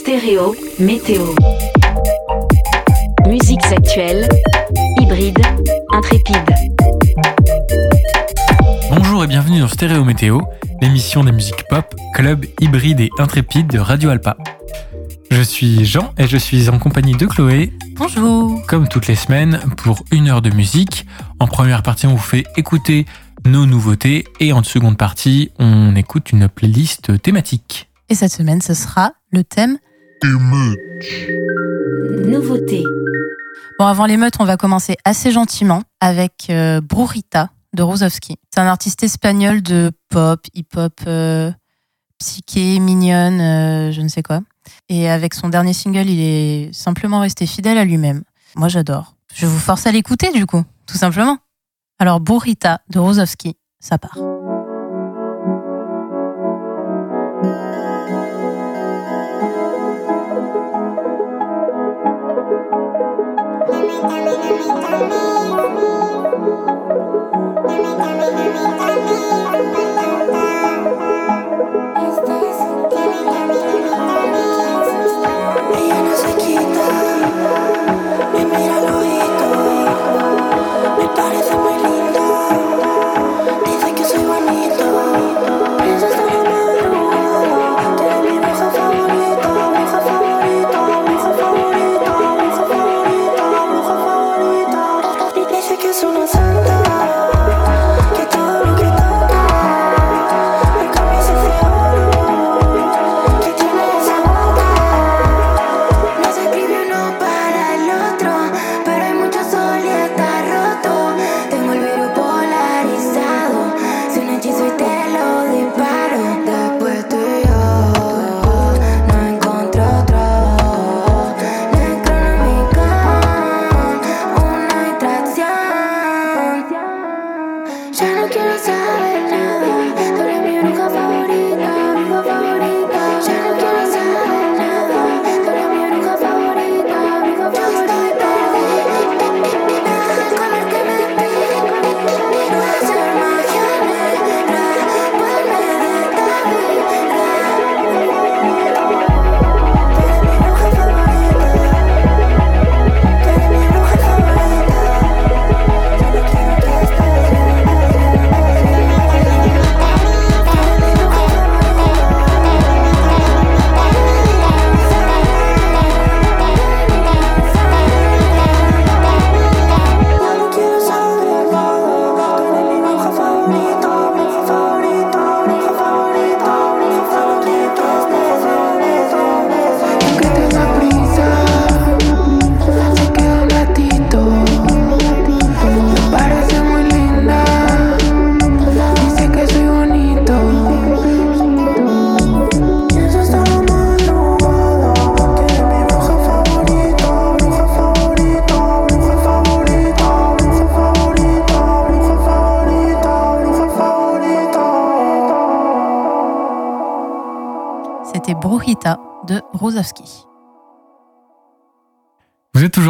Stéréo 0.00 0.56
Météo. 0.78 1.34
Musiques 3.28 3.66
actuelles, 3.66 4.26
hybrides, 4.98 5.44
intrépides. 5.92 6.54
Bonjour 8.88 9.24
et 9.24 9.26
bienvenue 9.26 9.60
dans 9.60 9.68
Stéréo 9.68 10.02
Météo, 10.02 10.40
l'émission 10.80 11.22
des 11.22 11.32
musiques 11.32 11.68
pop, 11.68 11.94
club, 12.14 12.46
hybride 12.62 13.00
et 13.00 13.10
intrépide 13.18 13.66
de 13.66 13.78
Radio 13.78 14.08
Alpa. 14.08 14.38
Je 15.30 15.42
suis 15.42 15.84
Jean 15.84 16.14
et 16.16 16.26
je 16.26 16.38
suis 16.38 16.70
en 16.70 16.78
compagnie 16.78 17.14
de 17.14 17.26
Chloé. 17.26 17.70
Bonjour. 17.96 18.64
Comme 18.68 18.88
toutes 18.88 19.06
les 19.06 19.16
semaines, 19.16 19.60
pour 19.76 20.02
une 20.12 20.30
heure 20.30 20.40
de 20.40 20.48
musique. 20.48 21.04
En 21.40 21.46
première 21.46 21.82
partie, 21.82 22.06
on 22.06 22.14
vous 22.14 22.16
fait 22.16 22.44
écouter 22.56 23.04
nos 23.44 23.66
nouveautés 23.66 24.24
et 24.40 24.54
en 24.54 24.62
seconde 24.62 24.96
partie, 24.96 25.52
on 25.58 25.94
écoute 25.94 26.32
une 26.32 26.48
playlist 26.48 27.20
thématique. 27.20 27.90
Et 28.08 28.14
cette 28.14 28.32
semaine, 28.32 28.62
ce 28.62 28.72
sera 28.72 29.12
le 29.30 29.44
thème 29.44 29.76
Nouveauté. 32.26 32.84
Bon, 33.78 33.86
avant 33.86 34.06
l'émeute, 34.06 34.34
on 34.38 34.44
va 34.44 34.56
commencer 34.56 34.96
assez 35.04 35.32
gentiment 35.32 35.82
avec 36.00 36.48
euh, 36.50 36.80
Brujita 36.80 37.50
de 37.74 37.82
Rozovski. 37.82 38.36
C'est 38.52 38.60
un 38.60 38.66
artiste 38.66 39.02
espagnol 39.02 39.62
de 39.62 39.92
pop, 40.10 40.40
hip-hop, 40.54 41.00
euh, 41.06 41.50
psyché, 42.18 42.78
mignonne, 42.78 43.40
euh, 43.40 43.92
je 43.92 44.02
ne 44.02 44.08
sais 44.08 44.22
quoi. 44.22 44.40
Et 44.88 45.08
avec 45.08 45.34
son 45.34 45.48
dernier 45.48 45.72
single, 45.72 46.08
il 46.08 46.20
est 46.20 46.74
simplement 46.74 47.20
resté 47.20 47.46
fidèle 47.46 47.78
à 47.78 47.84
lui-même. 47.84 48.22
Moi, 48.56 48.68
j'adore. 48.68 49.14
Je 49.34 49.46
vous 49.46 49.58
force 49.58 49.86
à 49.86 49.92
l'écouter, 49.92 50.32
du 50.32 50.44
coup, 50.44 50.62
tout 50.86 50.98
simplement. 50.98 51.38
Alors, 51.98 52.20
Brujita 52.20 52.80
de 52.90 52.98
Rozovski, 52.98 53.56
ça 53.80 53.96
part. 53.96 54.18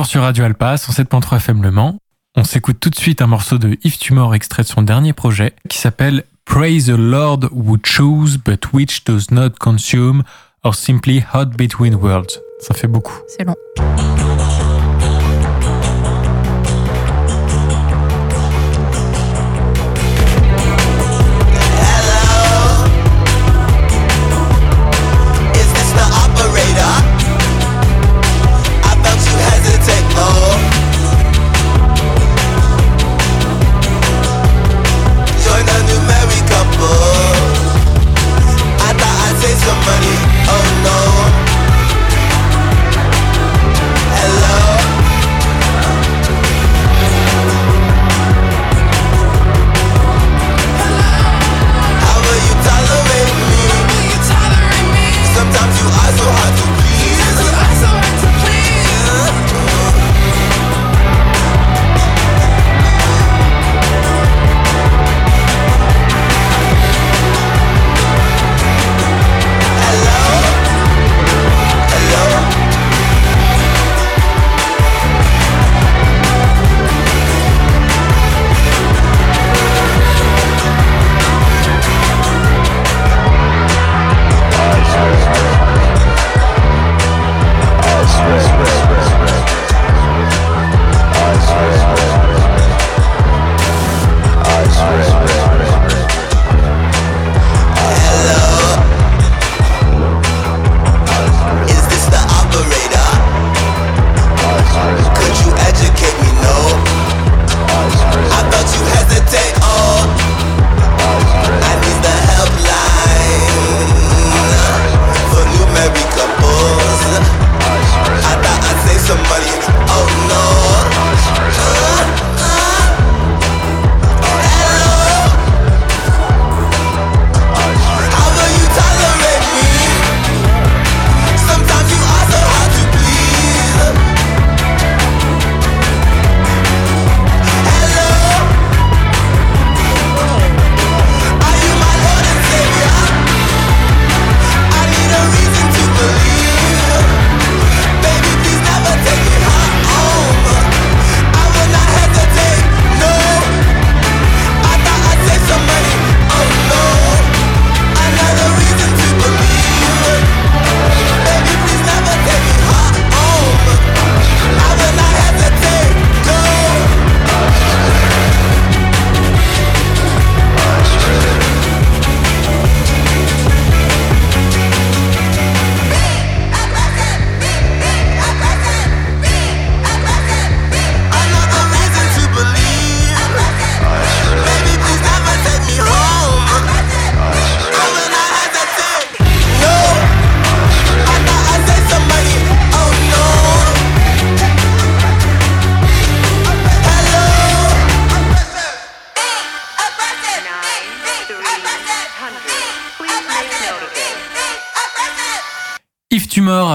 Sur 0.06 0.22
Radio 0.22 0.44
Alpa, 0.44 0.76
107.3 0.76 1.36
FM 1.36 1.62
Le 1.62 1.70
Mans. 1.70 1.98
On 2.36 2.44
s'écoute 2.44 2.78
tout 2.80 2.90
de 2.90 2.96
suite 2.96 3.22
un 3.22 3.26
morceau 3.26 3.58
de 3.58 3.76
Yves 3.82 3.98
Tumor 3.98 4.34
extrait 4.34 4.62
de 4.62 4.68
son 4.68 4.82
dernier 4.82 5.12
projet 5.12 5.52
qui 5.68 5.78
s'appelle 5.78 6.24
Praise 6.44 6.86
the 6.86 6.96
Lord 6.96 7.48
who 7.50 7.76
choose 7.82 8.38
but 8.38 8.72
which 8.72 9.04
does 9.04 9.30
not 9.30 9.50
consume 9.58 10.22
or 10.64 10.74
simply 10.74 11.24
hot 11.34 11.56
between 11.56 11.94
worlds. 11.94 12.40
Ça 12.60 12.74
fait 12.74 12.88
beaucoup. 12.88 13.18
C'est 13.28 13.44
long. 13.44 13.56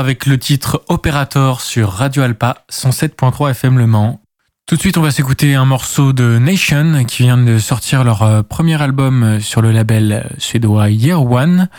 Avec 0.06 0.28
le 0.28 0.38
titre 0.38 0.84
Operator 0.88 1.62
sur 1.62 1.90
Radio 1.90 2.22
Alpa 2.22 2.63
107.3 2.72 3.50
FM 3.50 3.80
Le 3.80 3.88
Mans. 3.88 4.22
Tout 4.68 4.75
de 4.75 4.80
suite, 4.80 5.00
on 5.00 5.02
va 5.02 5.10
s'écouter 5.10 5.56
un 5.56 5.66
morceau 5.66 6.13
de 6.13 6.38
Nation 6.38 7.06
qui 7.06 7.24
vient 7.24 7.40
de 7.40 7.57
sortir 7.57 8.04
leur 8.04 8.22
euh, 8.22 8.44
premier 8.44 8.80
album 8.80 9.40
sur 9.42 9.63
le 9.63 9.72
label 9.72 10.30
suédois 10.38 10.92
Year 10.92 11.25
One. 11.25 11.69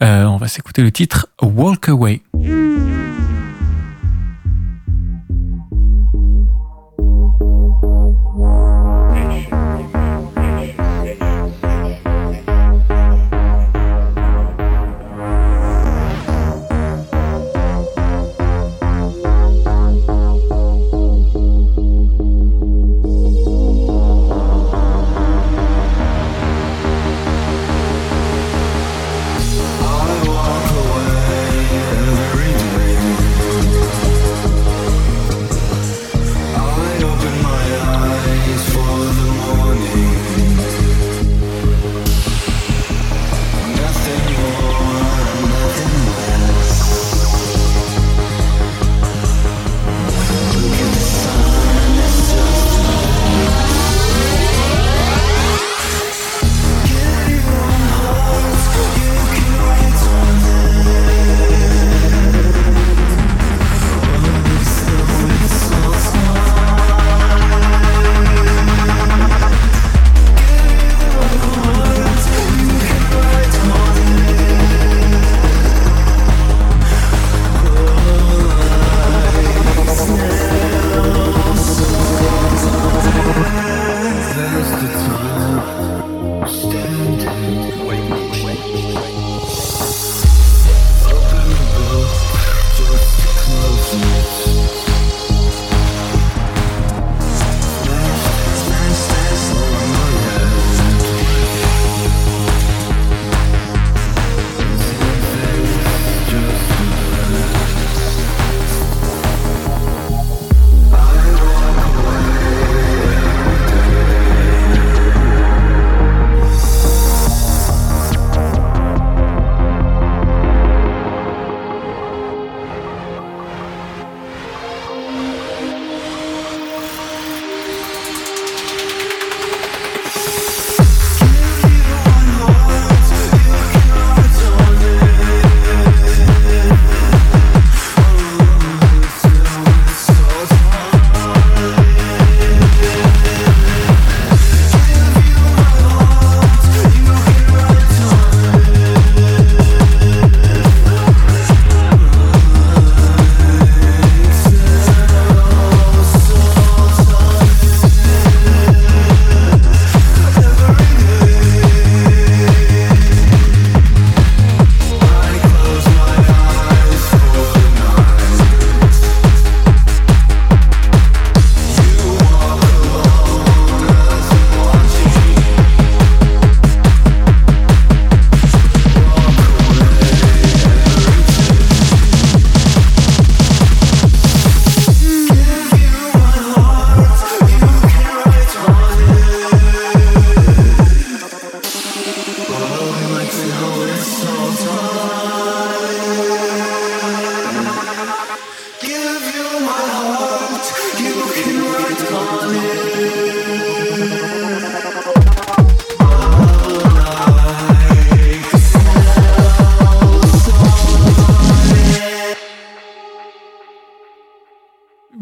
Euh, 0.00 0.26
on 0.26 0.36
va 0.36 0.46
s'écouter 0.46 0.82
le 0.82 0.92
titre 0.92 1.26
Walk 1.42 1.88
Away. 1.88 2.22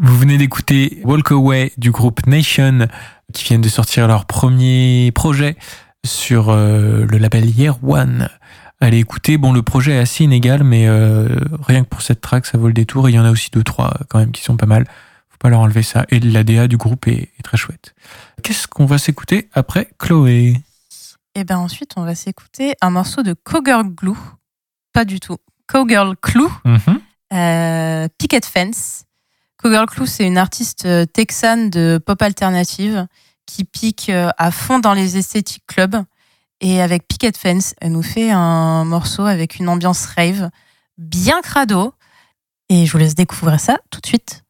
Vous 0.03 0.17
venez 0.17 0.37
d'écouter 0.37 0.99
Walk 1.03 1.31
Away 1.31 1.71
du 1.77 1.91
groupe 1.91 2.25
Nation 2.25 2.87
qui 3.33 3.43
viennent 3.45 3.61
de 3.61 3.69
sortir 3.69 4.07
leur 4.07 4.25
premier 4.25 5.11
projet 5.13 5.55
sur 6.03 6.49
euh, 6.49 7.05
le 7.05 7.17
label 7.19 7.45
Year 7.47 7.77
One. 7.83 8.27
Allez 8.79 8.97
écouter, 8.97 9.37
bon 9.37 9.53
le 9.53 9.61
projet 9.61 9.93
est 9.93 9.99
assez 9.99 10.23
inégal 10.23 10.63
mais 10.63 10.87
euh, 10.87 11.27
rien 11.61 11.83
que 11.83 11.89
pour 11.89 12.01
cette 12.01 12.19
track 12.19 12.47
ça 12.47 12.57
vaut 12.57 12.65
le 12.67 12.73
détour. 12.73 13.09
Il 13.09 13.13
y 13.15 13.19
en 13.19 13.25
a 13.25 13.31
aussi 13.31 13.51
deux 13.51 13.63
trois 13.63 13.93
quand 14.09 14.17
même 14.17 14.31
qui 14.31 14.43
sont 14.43 14.57
pas 14.57 14.65
mal. 14.65 14.85
Faut 15.29 15.37
pas 15.37 15.49
leur 15.49 15.59
enlever 15.59 15.83
ça. 15.83 16.05
Et 16.09 16.19
l'ADA 16.19 16.67
du 16.67 16.77
groupe 16.77 17.07
est, 17.07 17.29
est 17.37 17.43
très 17.43 17.57
chouette. 17.57 17.93
Qu'est-ce 18.41 18.67
qu'on 18.67 18.85
va 18.87 18.97
s'écouter 18.97 19.49
après 19.53 19.89
Chloé? 19.99 20.57
Et 21.35 21.43
ben 21.43 21.57
ensuite, 21.57 21.91
on 21.95 22.03
va 22.03 22.15
s'écouter 22.15 22.73
un 22.81 22.89
morceau 22.89 23.21
de 23.21 23.33
Cowgirl 23.43 23.87
Glue. 23.87 24.17
Pas 24.93 25.05
du 25.05 25.19
tout. 25.19 25.37
Cowgirl 25.67 26.15
Clue, 26.21 26.49
Mhm. 26.65 26.99
euh, 27.33 28.07
Picket 28.17 28.41
Fence. 28.43 29.05
Cowgirl 29.61 29.85
Clue, 29.85 30.07
c'est 30.07 30.25
une 30.25 30.39
artiste 30.39 30.85
euh, 30.85 31.05
texane 31.05 31.69
de 31.69 32.01
pop 32.03 32.19
alternative 32.21 33.05
qui 33.45 33.63
pique 33.63 34.09
euh, 34.09 34.29
à 34.39 34.49
fond 34.49 34.79
dans 34.79 34.93
les 34.93 35.17
esthétiques 35.17 35.63
club. 35.67 35.97
Et 36.61 36.81
avec 36.81 37.07
Picket 37.07 37.33
Fence, 37.37 37.75
elle 37.79 37.91
nous 37.91 38.01
fait 38.01 38.31
un 38.31 38.85
morceau 38.85 39.25
avec 39.25 39.57
une 39.57 39.69
ambiance 39.69 40.05
rave 40.05 40.49
bien 40.97 41.41
crado. 41.41 41.93
Et 42.69 42.87
je 42.87 42.91
vous 42.91 42.97
laisse 42.97 43.15
découvrir 43.15 43.59
ça 43.59 43.77
tout 43.91 43.99
de 44.01 44.07
suite. 44.07 44.43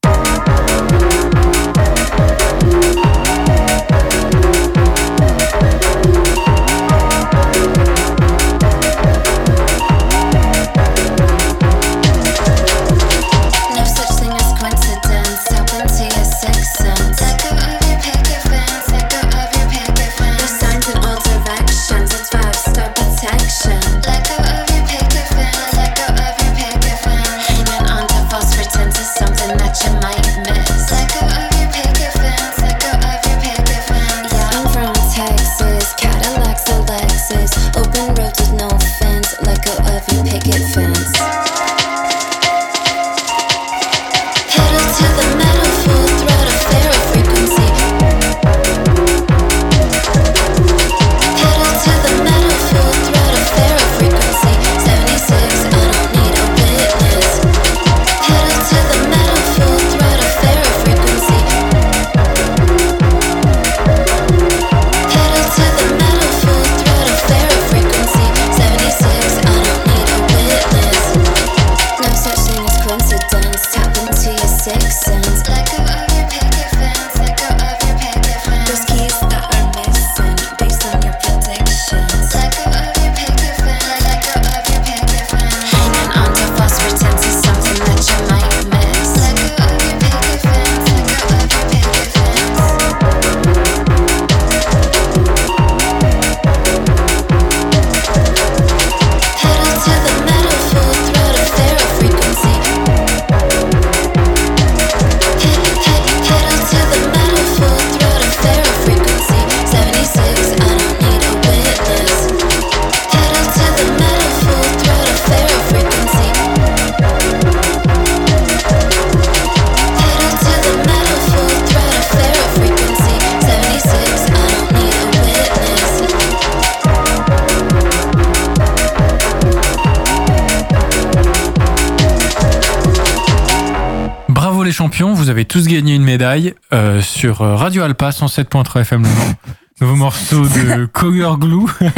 Avez 135.42 135.48
tous 135.48 135.66
gagné 135.66 135.96
une 135.96 136.04
médaille 136.04 136.54
euh, 136.72 137.02
sur 137.02 137.42
euh, 137.42 137.56
Radio 137.56 137.82
Alpa 137.82 138.10
107.3 138.10 138.82
FM 138.82 139.02
Le 139.02 139.08
Mans. 139.08 139.34
Nouveau 139.80 139.96
morceau 139.96 140.46
de 140.46 140.86
Cowgirl 140.92 141.36
Glue. 141.36 141.66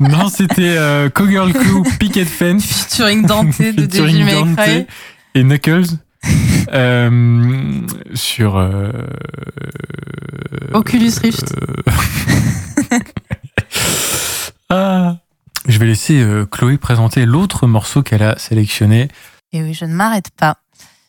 non, 0.00 0.28
c'était 0.28 0.76
euh, 0.78 1.10
Glue 1.14 1.52
Picket 1.98 2.24
Fence. 2.24 2.64
Featuring 2.64 3.26
Dante 3.26 3.48
de 3.48 3.52
featuring 3.52 3.86
Devil 4.20 4.24
May 4.24 4.32
Dante 4.32 4.56
Cry. 4.56 4.86
et 5.34 5.42
Knuckles. 5.42 5.84
euh, 6.72 7.80
sur 8.14 8.56
euh, 8.56 8.90
Oculus 10.72 11.12
Rift. 11.22 11.54
euh, 12.92 12.98
ah. 14.70 15.16
Je 15.68 15.78
vais 15.78 15.84
laisser 15.86 16.18
euh, 16.22 16.46
Chloé 16.46 16.78
présenter 16.78 17.26
l'autre 17.26 17.66
morceau 17.66 18.02
qu'elle 18.02 18.22
a 18.22 18.38
sélectionné. 18.38 19.08
Et 19.52 19.62
oui, 19.62 19.74
je 19.74 19.84
ne 19.84 19.92
m'arrête 19.92 20.30
pas. 20.38 20.56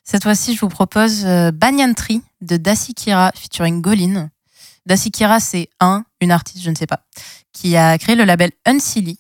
Cette 0.08 0.22
fois-ci, 0.22 0.54
je 0.54 0.62
vous 0.62 0.70
propose 0.70 1.26
euh, 1.26 1.50
Banyan 1.52 1.96
Tree 1.96 2.22
de 2.42 2.58
Dasikira 2.58 3.32
featuring 3.34 3.82
Golin. 3.82 4.30
Dasikira, 4.86 5.40
c'est 5.40 5.68
un, 5.80 6.06
une 6.22 6.30
artiste, 6.30 6.64
je 6.64 6.70
ne 6.70 6.76
sais 6.76 6.86
pas, 6.86 7.02
qui 7.52 7.76
a 7.76 7.98
créé 7.98 8.16
le 8.16 8.24
label 8.24 8.52
Unsilly. 8.68 9.18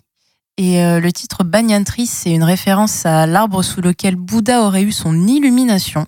Et 0.57 0.83
euh, 0.83 0.99
le 0.99 1.11
titre 1.11 1.43
Banyan 1.43 1.83
Tree, 1.83 2.05
c'est 2.05 2.31
une 2.31 2.43
référence 2.43 3.03
à 3.07 3.25
l'arbre 3.25 3.63
sous 3.63 3.81
lequel 3.81 4.15
Bouddha 4.15 4.61
aurait 4.61 4.83
eu 4.83 4.91
son 4.91 5.27
illumination. 5.27 6.05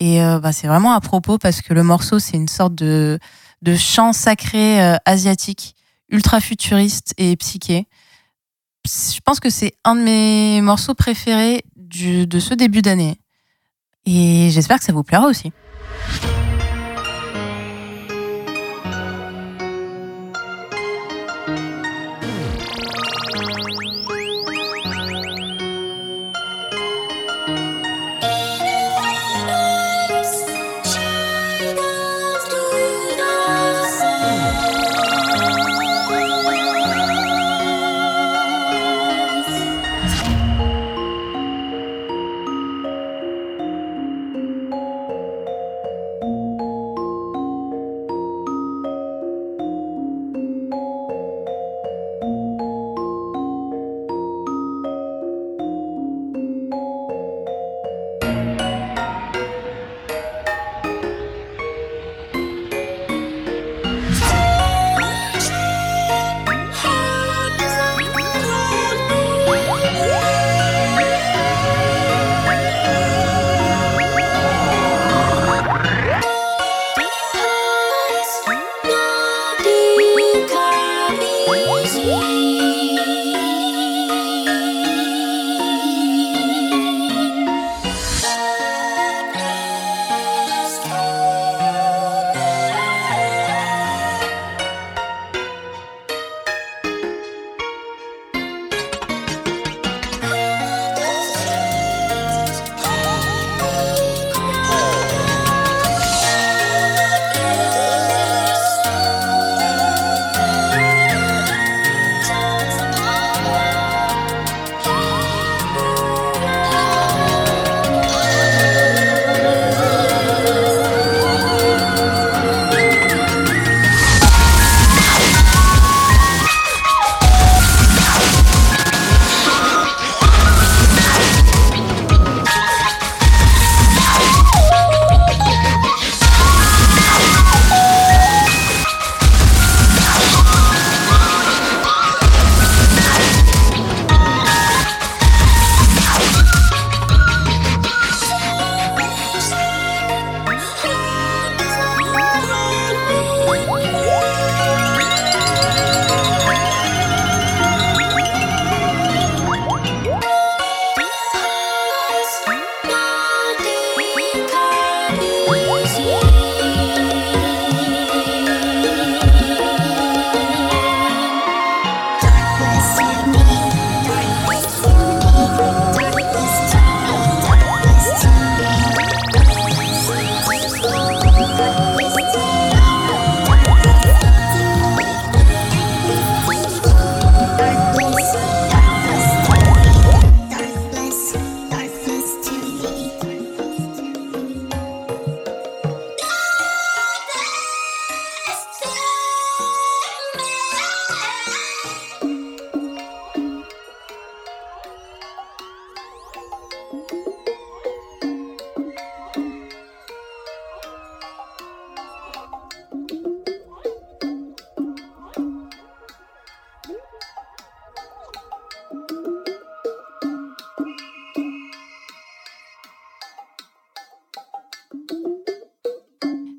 Et 0.00 0.24
euh, 0.24 0.40
bah, 0.40 0.52
c'est 0.52 0.66
vraiment 0.66 0.92
à 0.92 1.00
propos 1.02 1.36
parce 1.36 1.60
que 1.60 1.74
le 1.74 1.82
morceau, 1.82 2.18
c'est 2.18 2.38
une 2.38 2.48
sorte 2.48 2.74
de, 2.74 3.18
chant 3.76 4.14
sacré 4.14 4.80
asiatique, 5.04 5.76
ultra 6.08 6.40
futuriste 6.40 7.12
et 7.18 7.36
psyché. 7.36 7.86
Je 8.86 9.20
pense 9.22 9.40
que 9.40 9.50
c'est 9.50 9.74
un 9.84 9.94
de 9.94 10.00
mes 10.00 10.62
morceaux 10.62 10.94
préférés 10.94 11.62
de 11.76 12.40
ce 12.40 12.54
début 12.54 12.80
d'année. 12.80 13.18
Et 14.06 14.48
j'espère 14.50 14.78
que 14.78 14.84
ça 14.84 14.92
vous 14.92 15.02
plaira 15.02 15.26
aussi. 15.26 15.52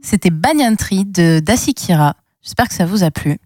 C'était 0.04 0.30
Banyan 0.30 0.76
de 1.06 1.40
Dasikira. 1.40 2.16
J'espère 2.42 2.68
que 2.68 2.74
ça 2.74 2.86
vous 2.86 3.04
a 3.04 3.12
plu. 3.12 3.38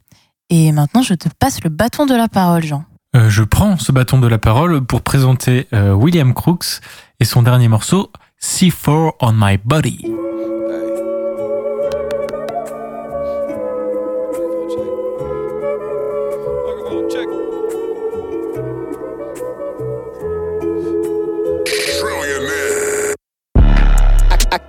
Et 0.50 0.72
maintenant, 0.72 1.02
je 1.02 1.14
te 1.14 1.30
passe 1.30 1.64
le 1.64 1.70
bâton 1.70 2.06
de 2.06 2.16
la 2.16 2.28
parole, 2.28 2.64
Jean. 2.64 2.86
Euh, 3.16 3.30
je 3.30 3.44
prends 3.44 3.78
ce 3.78 3.94
bâton 3.94 4.20
de 4.20 4.28
la 4.28 4.38
parole 4.38 4.82
pour 4.82 5.02
présenter 5.02 5.68
euh, 5.74 5.94
William 5.94 6.34
Crooks 6.34 6.82
et 7.22 7.24
son 7.24 7.44
dernier 7.44 7.70
morceau, 7.70 8.12
C4 8.42 9.14
on 9.22 9.32
My 9.32 9.58
Body. 9.64 10.12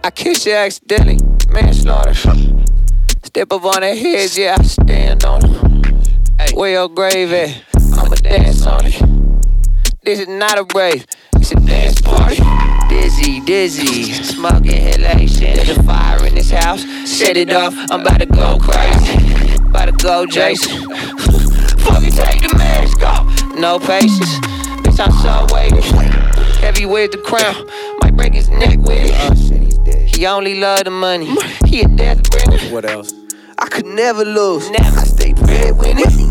I 0.04 0.10
kiss 0.10 0.46
you 0.46 0.52
accidentally, 0.52 1.18
manslaughter. 1.50 2.14
Step 3.24 3.52
up 3.52 3.64
on 3.64 3.80
that 3.80 3.96
head, 3.96 4.36
yeah, 4.36 4.54
I 4.56 4.62
stand 4.62 5.24
on 5.24 5.40
it. 5.44 6.54
Where 6.54 6.70
your 6.70 6.88
grave? 6.88 7.66
Dance 8.26 8.66
on 8.66 8.84
it. 8.84 9.00
This 10.02 10.18
is 10.18 10.26
not 10.26 10.58
a 10.58 10.66
rave, 10.74 11.06
it's 11.36 11.52
a 11.52 11.54
dance 11.54 12.00
party. 12.00 12.42
Dizzy, 12.88 13.40
dizzy, 13.42 14.12
smoke 14.14 14.66
inhalation. 14.66 15.54
There's 15.54 15.68
a 15.68 15.82
fire 15.84 16.26
in 16.26 16.34
this 16.34 16.50
house, 16.50 16.82
set 17.08 17.36
it 17.36 17.52
off. 17.52 17.72
I'm 17.88 18.00
about 18.00 18.18
to 18.18 18.26
go 18.26 18.58
crazy, 18.58 19.54
about 19.62 19.86
to 19.86 19.92
go 19.92 20.26
Jason. 20.26 20.90
Fucking 21.86 22.10
take 22.10 22.42
the 22.42 22.52
mask 22.58 23.00
off, 23.04 23.24
no 23.54 23.78
patience. 23.78 24.40
Bitch, 24.82 24.98
I'm 24.98 25.12
so 25.22 25.54
weighted. 25.54 25.84
Heavy 26.58 26.84
with 26.84 27.12
the 27.12 27.18
crown, 27.18 27.64
might 28.02 28.16
break 28.16 28.34
his 28.34 28.48
neck 28.48 28.80
with 28.80 29.08
it. 29.08 29.14
Oh, 29.14 30.04
he 30.04 30.26
only 30.26 30.58
love 30.58 30.82
the 30.82 30.90
money, 30.90 31.32
he 31.64 31.82
a 31.82 31.86
death 31.88 32.28
bringer. 32.28 32.58
What 32.74 32.86
else? 32.86 33.12
I 33.56 33.68
could 33.68 33.86
never 33.86 34.24
lose. 34.24 34.68
Never. 34.70 34.98
I 34.98 35.04
stay 35.04 35.32
it. 35.36 36.25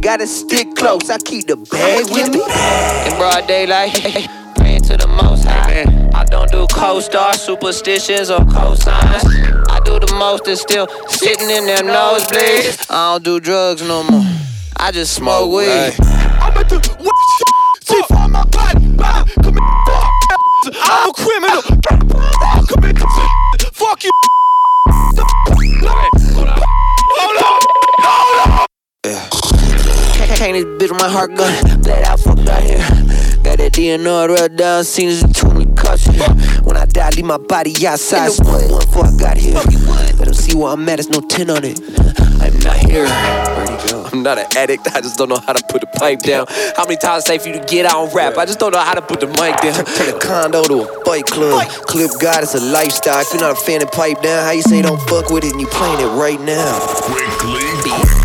Gotta 0.00 0.26
stick 0.26 0.74
close. 0.76 1.10
I 1.10 1.18
keep 1.18 1.46
the 1.46 1.56
bag 1.56 2.04
with 2.10 2.32
me. 2.32 2.40
In 2.40 3.18
broad 3.18 3.46
daylight, 3.46 3.92
praying 4.56 4.82
to 4.84 4.96
the 4.96 5.06
most 5.06 5.44
high. 5.44 5.84
I 6.14 6.24
don't 6.24 6.50
do 6.50 6.66
co-star 6.72 7.34
superstitions 7.34 8.30
or 8.30 8.40
cosigns. 8.40 9.22
I 9.68 9.78
do 9.84 10.00
the 10.00 10.14
most 10.18 10.48
and 10.48 10.56
still 10.56 10.88
sitting 11.08 11.50
in 11.50 11.66
them 11.66 11.86
nosebleeds. 11.86 12.86
I 12.88 13.12
don't 13.12 13.24
do 13.24 13.40
drugs 13.40 13.82
no 13.82 14.02
more. 14.04 14.24
I 14.78 14.90
just 14.90 15.12
smoke 15.12 15.50
oh, 15.52 15.56
weed. 15.58 15.94
I'm 16.00 16.56
at 16.56 16.68
the 16.70 16.80
see 17.84 18.02
for 18.08 18.28
my 18.28 18.44
body, 18.46 18.88
body, 18.96 19.32
commit 19.42 19.62
fuck. 19.84 20.12
I'm 20.82 21.10
a 21.10 21.12
criminal, 21.12 21.62
commit 22.66 22.98
fuck 23.74 24.04
you. 24.04 24.10
Heart 31.10 31.34
gun. 31.34 31.82
Bled 31.82 32.04
out, 32.04 32.20
fuck 32.20 32.38
out 32.38 32.62
here. 32.62 32.78
Got 33.42 33.58
that 33.58 33.72
DNR 33.72 34.28
right 34.28 34.54
down, 34.54 34.84
seen 34.84 35.08
as 35.08 35.22
a 35.22 35.32
too 35.32 35.48
many 35.48 35.66
cuts. 35.74 36.06
When 36.62 36.76
I 36.76 36.86
die, 36.86 37.10
leave 37.10 37.24
my 37.24 37.38
body 37.38 37.74
outside. 37.86 38.30
One, 38.44 38.70
one 38.70 38.86
before 38.86 39.06
I 39.06 39.16
got 39.16 39.36
here. 39.36 39.54
Let 39.54 40.16
them 40.16 40.34
see 40.34 40.56
where 40.56 40.72
I'm 40.72 40.88
at, 40.88 40.96
there's 40.96 41.08
no 41.08 41.20
10 41.20 41.50
on 41.50 41.64
it. 41.64 41.80
I'm 42.40 42.58
not 42.60 42.76
here. 42.76 43.06
Where'd? 43.06 44.12
I'm 44.12 44.22
not 44.22 44.38
an 44.38 44.46
addict, 44.56 44.88
I 44.88 45.00
just 45.00 45.18
don't 45.18 45.28
know 45.28 45.38
how 45.46 45.52
to 45.52 45.64
put 45.66 45.80
the 45.80 45.86
pipe 45.86 46.20
down. 46.20 46.46
How 46.76 46.84
many 46.84 46.96
times 46.96 47.24
I 47.24 47.26
say 47.26 47.38
for 47.38 47.48
you 47.48 47.60
to 47.60 47.66
get 47.66 47.86
out 47.86 48.04
and 48.04 48.14
rap? 48.14 48.36
I 48.38 48.44
just 48.44 48.58
don't 48.58 48.72
know 48.72 48.80
how 48.80 48.94
to 48.94 49.02
put 49.02 49.20
the 49.20 49.26
mic 49.26 49.56
down. 49.60 49.84
Turn 49.84 50.14
a 50.14 50.18
condo 50.18 50.64
to 50.64 50.82
a 50.82 51.04
fight 51.04 51.26
club. 51.26 51.68
Clip 51.86 52.10
God, 52.20 52.42
it's 52.42 52.54
a 52.54 52.60
lifestyle. 52.60 53.20
If 53.20 53.32
you're 53.32 53.42
not 53.42 53.52
a 53.52 53.60
fan 53.60 53.82
of 53.82 53.90
pipe 53.92 54.20
down, 54.22 54.44
how 54.44 54.50
you 54.50 54.62
say 54.62 54.82
don't 54.82 55.00
fuck 55.08 55.30
with 55.30 55.44
it 55.44 55.52
and 55.52 55.60
you 55.60 55.66
playing 55.68 56.00
it 56.00 56.12
right 56.18 56.40
now? 56.40 56.78
Quickly, 57.02 58.19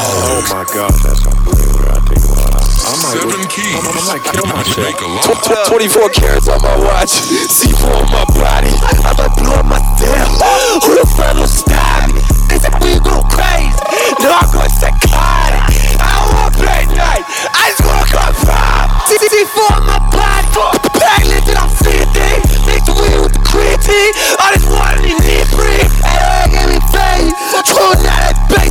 Oh 0.00 0.40
my 0.48 0.64
gosh, 0.72 0.96
that's 1.04 1.20
unbelievable. 1.28 1.92
I 1.92 2.00
tell 2.00 2.16
you 2.16 2.28
what, 2.32 2.56
I, 2.56 2.64
I 2.64 2.92
might, 3.04 3.20
Seven 3.20 3.44
keys. 3.52 3.76
I, 3.76 3.84
I 3.84 4.02
might 4.08 4.24
kill 4.24 4.48
to 4.48 4.54
myself. 4.56 4.80
make 4.80 5.00
a 5.04 5.08
lot. 5.12 5.68
24 5.68 6.08
carats 6.16 6.48
on 6.48 6.60
my 6.64 6.76
watch, 6.80 7.12
C4 7.52 7.84
on 7.84 8.08
my 8.08 8.24
body. 8.32 8.72
I 9.04 9.12
might 9.12 9.34
blow 9.36 9.60
up 9.60 9.66
myself. 9.68 10.40
Who 10.88 10.96
the 10.96 11.04
fuck 11.04 11.36
will 11.36 11.44
stop 11.44 12.08
me? 12.16 12.24
They 12.48 12.56
said 12.56 12.72
we 12.80 12.96
go 13.04 13.20
crazy. 13.28 13.76
No, 14.24 14.32
I'm 14.32 14.48
going 14.48 14.72
psychotic. 14.72 15.68
I 16.00 16.08
don't 16.16 16.32
want 16.32 16.48
to 16.48 16.64
play 16.64 16.82
night. 16.96 17.24
I 17.52 17.76
just 17.76 17.84
wanna 17.84 18.08
come 18.08 18.34
from. 18.40 18.88
C4 19.04 19.76
on 19.76 19.84
my 19.84 20.00
body. 20.08 20.48
Back 20.96 21.24
lifted, 21.28 21.56
I'm 21.60 21.68
seeing 21.84 22.08
things. 22.16 22.48
Mix 22.64 22.88
the 22.88 22.94
weed 22.96 23.20
with 23.20 23.32
the 23.36 23.42
creatine. 23.44 24.12
I 24.40 24.56
just 24.56 24.68
want 24.72 24.96
to 24.96 25.12
need 25.12 25.46
breathe. 25.52 25.92
Hey, 26.00 26.48
give 26.56 26.68
me 26.72 26.80
faith. 26.88 27.36
True, 27.68 27.92
not 28.00 28.18
that 28.24 28.36
baseball 28.48 28.58
bat. 28.58 28.69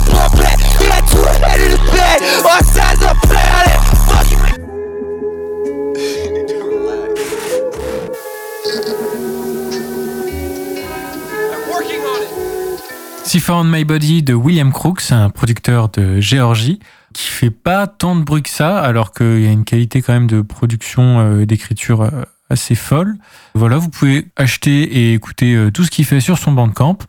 Found 13.49 13.71
My 13.71 13.83
Body 13.83 14.21
de 14.21 14.35
William 14.35 14.71
Crooks, 14.71 15.11
un 15.11 15.31
producteur 15.31 15.89
de 15.89 16.19
Géorgie, 16.19 16.79
qui 17.13 17.29
fait 17.29 17.49
pas 17.49 17.87
tant 17.87 18.15
de 18.15 18.23
bruit 18.23 18.43
que 18.43 18.49
ça, 18.49 18.79
alors 18.79 19.11
qu'il 19.11 19.41
y 19.41 19.47
a 19.47 19.51
une 19.51 19.63
qualité 19.63 20.03
quand 20.03 20.13
même 20.13 20.27
de 20.27 20.41
production 20.41 21.19
euh, 21.19 21.45
d'écriture 21.47 22.01
euh, 22.01 22.11
assez 22.51 22.75
folle. 22.75 23.15
Voilà, 23.55 23.77
vous 23.77 23.89
pouvez 23.89 24.27
acheter 24.35 24.83
et 24.83 25.13
écouter 25.15 25.55
euh, 25.55 25.71
tout 25.71 25.83
ce 25.83 25.89
qu'il 25.89 26.05
fait 26.05 26.19
sur 26.19 26.37
son 26.37 26.51
bandcamp, 26.51 26.99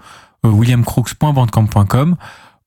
williamcrooks.bandcamp.com, 0.43 2.17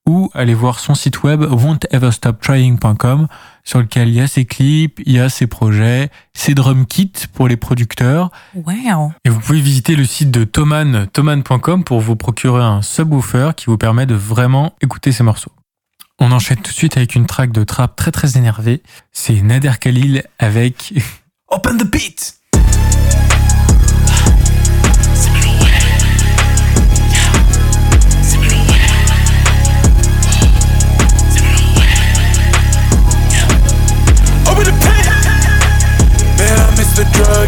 ou 0.06 0.30
aller 0.34 0.54
voir 0.54 0.80
son 0.80 0.96
site 0.96 1.24
web 1.24 1.42
won'teverstoptrying.com, 1.44 3.28
sur 3.64 3.80
lequel 3.80 4.10
il 4.10 4.16
y 4.16 4.22
a 4.22 4.28
ses 4.28 4.46
clips, 4.46 5.00
il 5.06 5.14
y 5.14 5.20
a 5.20 5.30
ses 5.30 5.48
projets, 5.48 6.10
ses 6.34 6.54
drum 6.54 6.86
kits 6.86 7.12
pour 7.34 7.48
les 7.48 7.56
producteurs, 7.58 8.30
Wow. 8.56 9.14
et 9.24 9.30
vous 9.30 9.40
pouvez 9.40 9.62
visiter 9.62 9.96
le 9.96 10.06
site 10.06 10.32
de 10.32 10.44
Thoman, 10.44 11.08
thoman.com 11.14 11.84
pour 11.84 12.02
vous 12.02 12.16
procurer 12.16 12.62
un 12.64 12.82
subwoofer 12.82 13.52
qui 13.56 13.66
vous 13.68 13.78
permet 13.78 14.06
de 14.06 14.16
vraiment 14.16 14.74
écouter 14.82 15.12
ces 15.12 15.24
morceaux. 15.24 15.52
On 16.20 16.32
enchaîne 16.32 16.58
tout 16.58 16.72
de 16.72 16.78
suite 16.78 16.98
avec 16.98 17.16
une 17.16 17.26
track 17.26 17.52
de 17.52 17.64
trap 17.64 17.96
très 17.96 18.12
très 18.12 18.38
énervée. 18.38 18.84
C'est 19.12 19.42
Nader 19.42 19.74
Khalil 19.80 20.24
avec 20.38 20.94
Open 21.50 21.78
the 21.78 21.90
Beat. 21.90 22.36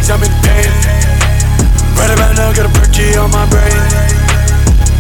Drugs, 0.06 0.10
I'm 0.10 0.24
in 0.24 0.34
pain. 0.46 0.72
Right 1.98 2.12
about 2.14 2.36
now, 2.38 2.54
got 2.54 2.66
a 2.66 2.74
perky 2.74 3.18
on 3.18 3.32
my 3.32 3.46
brain. 3.50 3.82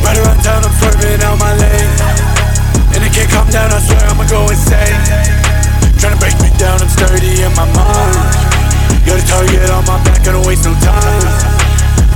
Right 0.01 0.17
around 0.17 0.41
town, 0.41 0.63
I'm 0.65 0.73
swerving 0.81 1.21
out 1.21 1.37
my 1.39 1.53
lane. 1.57 1.93
And 2.93 3.03
it 3.03 3.11
can't 3.13 3.29
calm 3.29 3.49
down, 3.49 3.71
I 3.71 3.79
swear 3.79 4.01
I'ma 4.09 4.25
go 4.29 4.49
insane. 4.49 4.97
Trying 5.99 6.13
to 6.13 6.19
break 6.19 6.35
me 6.41 6.49
down, 6.57 6.81
I'm 6.81 6.89
sturdy 6.89 7.43
in 7.43 7.53
my 7.53 7.67
mind. 7.73 8.17
Got 9.05 9.21
a 9.21 9.25
target 9.27 9.69
on 9.69 9.85
my 9.85 10.01
back, 10.03 10.21
I 10.25 10.31
don't 10.33 10.45
waste 10.45 10.65
no 10.65 10.73
time. 10.81 11.27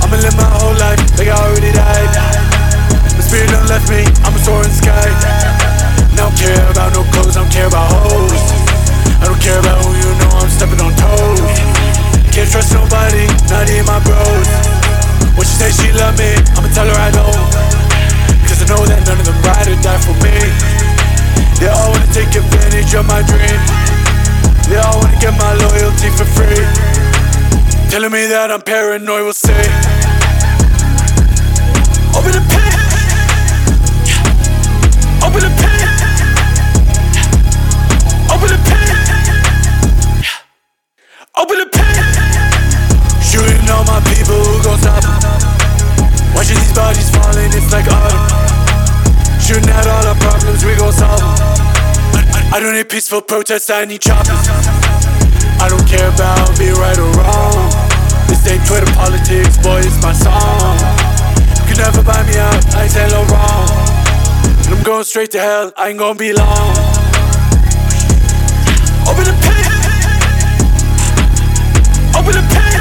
I'ma 0.02 0.16
live 0.18 0.36
my 0.36 0.48
whole 0.58 0.74
life 0.78 1.00
like 1.18 1.28
I 1.28 1.36
already 1.36 1.72
died. 1.72 2.12
My 3.14 3.22
spirit 3.22 3.50
done 3.50 3.66
left 3.68 3.86
me, 3.90 4.02
I'm 4.24 4.34
a 4.34 4.40
soaring 4.42 4.74
sky. 4.74 5.06
Don't 6.16 6.34
care 6.36 6.64
about 6.70 6.92
no 6.94 7.04
clothes, 7.12 7.36
I 7.36 7.44
don't 7.44 7.52
care 7.52 7.68
about 7.68 7.86
hoes. 7.92 8.42
I 9.20 9.28
don't 9.28 9.40
care 9.40 9.60
about 9.60 9.84
who 9.84 9.92
you 9.94 10.10
know, 10.18 10.30
I'm 10.40 10.50
stepping 10.50 10.80
on 10.80 10.92
toes. 10.96 11.99
Can't 12.30 12.48
trust 12.48 12.72
nobody, 12.72 13.26
not 13.50 13.68
even 13.68 13.86
my 13.86 13.98
bros. 14.06 14.46
When 15.34 15.42
she 15.42 15.54
say 15.58 15.70
she 15.74 15.90
love 15.92 16.16
me, 16.16 16.30
I'ma 16.54 16.70
tell 16.70 16.86
her 16.86 16.94
I 16.94 17.10
don't. 17.10 17.50
Cause 18.46 18.62
I 18.62 18.66
know 18.70 18.86
that 18.86 19.02
none 19.02 19.18
of 19.18 19.26
them 19.26 19.34
ride 19.42 19.66
or 19.66 19.74
die 19.82 19.98
for 19.98 20.14
me. 20.22 20.30
They 21.58 21.66
all 21.66 21.90
wanna 21.90 22.06
take 22.14 22.30
advantage 22.30 22.94
of 22.94 23.04
my 23.10 23.26
dream. 23.26 23.60
They 24.70 24.78
all 24.78 25.02
wanna 25.02 25.18
get 25.18 25.34
my 25.34 25.52
loyalty 25.58 26.08
for 26.14 26.24
free. 26.24 26.62
Telling 27.90 28.12
me 28.12 28.26
that 28.30 28.50
I'm 28.54 28.62
paranoid, 28.62 29.26
we'll 29.26 29.34
see. 29.34 29.50
Open 32.14 32.30
the 32.30 32.42
pen. 32.46 32.72
Open 35.26 35.42
the 35.42 35.50
pen. 35.58 35.82
Open 38.30 38.48
the 38.54 38.58
pen. 38.70 38.88
Open 41.36 41.58
the 41.58 41.66
pen. 41.66 41.89
Shooting 43.30 43.62
all 43.70 43.84
my 43.86 44.02
people 44.10 44.42
who 44.42 44.58
gon' 44.66 44.78
stop? 44.82 45.06
Watching 46.34 46.58
these 46.58 46.74
bodies 46.74 47.06
falling, 47.14 47.46
it's 47.54 47.70
like 47.70 47.86
autumn. 47.86 48.26
Shooting 49.38 49.70
at 49.70 49.86
all 49.86 50.02
our 50.10 50.18
problems, 50.18 50.64
we 50.64 50.74
gon' 50.74 50.90
solve 50.92 51.22
'em. 51.22 51.50
I, 52.50 52.58
don't 52.58 52.74
need 52.74 52.88
peaceful 52.88 53.22
protests, 53.22 53.70
I 53.70 53.84
need 53.84 54.00
choppers. 54.00 54.50
I 55.62 55.68
don't 55.70 55.86
care 55.86 56.08
about 56.10 56.58
being 56.58 56.74
right 56.74 56.98
or 56.98 57.06
wrong. 57.22 57.70
This 58.26 58.42
ain't 58.50 58.66
Twitter 58.66 58.90
politics, 58.98 59.56
boy, 59.62 59.78
it's 59.78 60.02
my 60.02 60.12
song. 60.12 60.74
You 61.54 61.64
can 61.70 61.78
never 61.78 62.02
buy 62.02 62.26
me 62.26 62.34
out, 62.34 62.74
I 62.74 62.82
ain't 62.82 62.90
saying 62.90 63.12
no 63.14 63.22
wrong. 63.30 63.70
And 64.66 64.74
I'm 64.74 64.82
going 64.82 65.04
straight 65.04 65.30
to 65.32 65.38
hell, 65.38 65.72
I 65.76 65.90
ain't 65.90 66.00
gonna 66.00 66.18
be 66.18 66.32
long. 66.32 66.74
Open 69.06 69.22
the 69.22 69.36
pen. 69.38 69.70
Open 72.18 72.34
the 72.34 72.42
pen. 72.50 72.79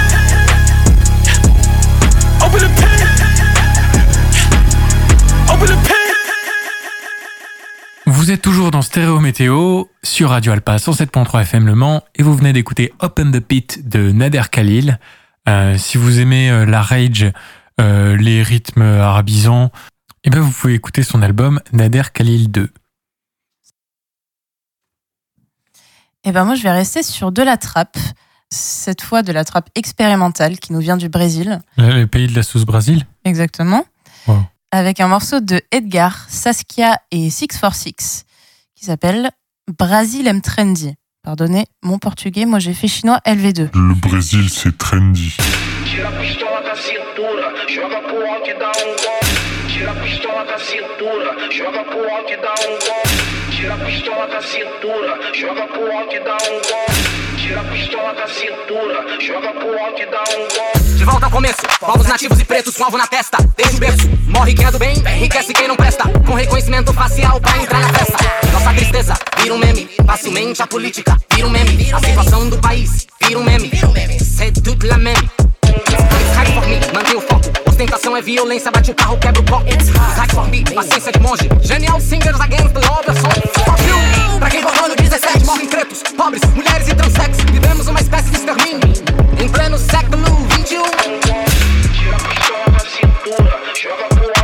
Vous 8.30 8.36
êtes 8.36 8.44
toujours 8.44 8.70
dans 8.70 8.84
Stéréo 8.84 9.20
Météo 9.20 9.86
sur 10.04 10.30
Radio 10.30 10.52
Alpa 10.52 10.76
107.3 10.76 11.42
FM 11.42 11.66
Le 11.66 11.74
Mans 11.74 12.04
et 12.14 12.22
vous 12.22 12.36
venez 12.36 12.54
d'écouter 12.54 12.94
Open 13.00 13.32
the 13.32 13.40
Pit 13.40 13.90
de 13.90 14.12
Nader 14.12 14.44
Khalil. 14.52 15.00
Euh, 15.48 15.80
si 15.80 15.98
vous 15.98 16.20
aimez 16.20 16.52
euh, 16.52 16.64
la 16.68 16.84
rage, 16.84 17.26
euh, 17.82 18.16
les 18.18 18.44
rythmes 18.44 18.84
arabisants, 18.84 19.72
eh 20.24 20.30
ben 20.30 20.42
vous 20.42 20.52
pouvez 20.52 20.76
écouter 20.76 21.02
son 21.02 21.24
album 21.24 21.60
Nader 21.74 22.04
Khalil 22.14 22.52
2. 22.52 22.70
Et 26.26 26.32
ben 26.32 26.46
moi, 26.46 26.54
je 26.54 26.62
vais 26.62 26.72
rester 26.72 27.02
sur 27.02 27.32
de 27.32 27.42
la 27.42 27.58
trappe. 27.58 27.98
Cette 28.52 29.02
fois, 29.02 29.24
de 29.24 29.32
la 29.32 29.44
trappe 29.44 29.72
expérimentale 29.74 30.60
qui 30.60 30.72
nous 30.72 30.82
vient 30.82 30.98
du 30.98 31.10
Brésil. 31.10 31.62
Le, 31.78 32.02
le 32.02 32.06
pays 32.06 32.28
de 32.28 32.36
la 32.36 32.44
sauce 32.44 32.64
Brésil? 32.64 33.08
Exactement. 33.26 33.86
Wow. 34.28 34.46
Avec 34.72 35.00
un 35.00 35.08
morceau 35.08 35.40
de 35.40 35.62
Edgar, 35.72 36.28
Saskia 36.30 36.96
et 37.10 37.32
646 37.32 38.26
qui 38.76 38.86
s'appelle 38.86 39.32
Brasil 39.80 40.28
M 40.28 40.42
Trendy. 40.42 40.94
Pardonnez 41.24 41.66
mon 41.82 41.98
portugais, 41.98 42.46
moi 42.46 42.60
j'ai 42.60 42.76
fait 42.76 42.88
chinois 42.88 43.20
LV2. 43.26 43.70
Le 43.74 43.96
Brésil, 43.96 44.48
c'est 44.52 44.78
trendy. 44.78 45.36
Tira 57.50 57.62
a 57.62 57.64
pistola 57.64 58.14
da 58.14 58.28
cintura, 58.28 59.20
joga 59.20 59.52
pro 59.54 59.80
alto 59.80 60.00
e 60.00 60.06
dá 60.06 60.22
um 60.22 60.48
golpe. 60.56 60.98
De 60.98 61.04
volta 61.04 61.26
ao 61.26 61.32
começo, 61.32 61.62
povos 61.80 62.06
nativos 62.06 62.40
e 62.40 62.46
pretos 62.46 62.78
com 62.78 62.84
alvo 62.84 62.96
na 62.96 63.08
testa. 63.08 63.38
Desde 63.58 63.76
o 63.76 63.80
berço, 63.80 64.08
morre 64.28 64.54
quem 64.54 64.68
é 64.68 64.72
do 64.72 64.78
bem, 64.78 64.96
enriquece 64.96 65.52
quem 65.52 65.68
não 65.68 65.76
presta. 65.76 66.04
Com 66.28 66.36
reconhecimento 66.36 66.94
facial 66.94 67.42
pra 67.42 67.58
entrar 67.58 67.80
na 67.80 67.90
festa. 67.92 68.18
Nossa 68.54 68.72
tristeza 68.72 69.16
vira 69.42 69.56
um 69.56 69.58
meme, 69.58 69.90
facilmente 70.06 70.62
a 70.62 70.68
política 70.68 71.18
vira 71.34 71.48
um 71.48 71.50
meme. 71.50 71.92
A 71.92 72.00
situação 72.00 72.48
do 72.50 72.60
país 72.60 73.08
vira 73.20 73.40
um 73.40 73.44
meme. 73.44 73.72
C'est 74.22 74.52
toute 74.64 74.86
la 74.86 75.00
High 76.36 76.54
for 76.54 76.68
me, 76.68 76.80
manter 76.94 77.16
o 77.16 77.22
foco. 77.22 77.70
Ostentação 77.70 78.16
é 78.18 78.22
violência, 78.22 78.72
bate 78.72 78.92
o 78.92 78.96
carro, 78.96 79.18
quebra 79.18 79.42
o 79.42 79.46
copo. 79.46 79.66
High 79.66 80.30
for 80.34 80.48
me, 80.50 80.64
paciência 80.64 81.12
de 81.12 81.20
monge. 81.20 81.50
Genial 81.62 82.00
singers 82.00 82.40
against 82.40 82.74
the 82.74 82.80
overson. 82.80 83.30
Fuck 83.30 83.84
you! 83.88 84.40
Pra 84.40 84.50
quem 84.50 84.62
no 84.62 84.96
17, 84.96 85.46
morrem 85.46 85.68
pretos, 85.68 86.02
pobres, 86.18 86.42
mulheres 86.54 86.88
e 86.88 86.96
transex. 86.96 87.38
Vivemos 87.52 87.88
uma 87.88 88.00
espécie 88.00 88.30
de 88.30 88.38
extermínio. 88.38 88.80
Em 89.40 89.50
pleno 89.50 89.78
século 89.78 90.24
21. 90.56 90.84
Tira 91.94 92.16
a 92.16 92.20
pistola 92.20 92.66
da 92.72 92.80
cintura, 92.80 93.62
joga 93.76 94.04
pro 94.16 94.39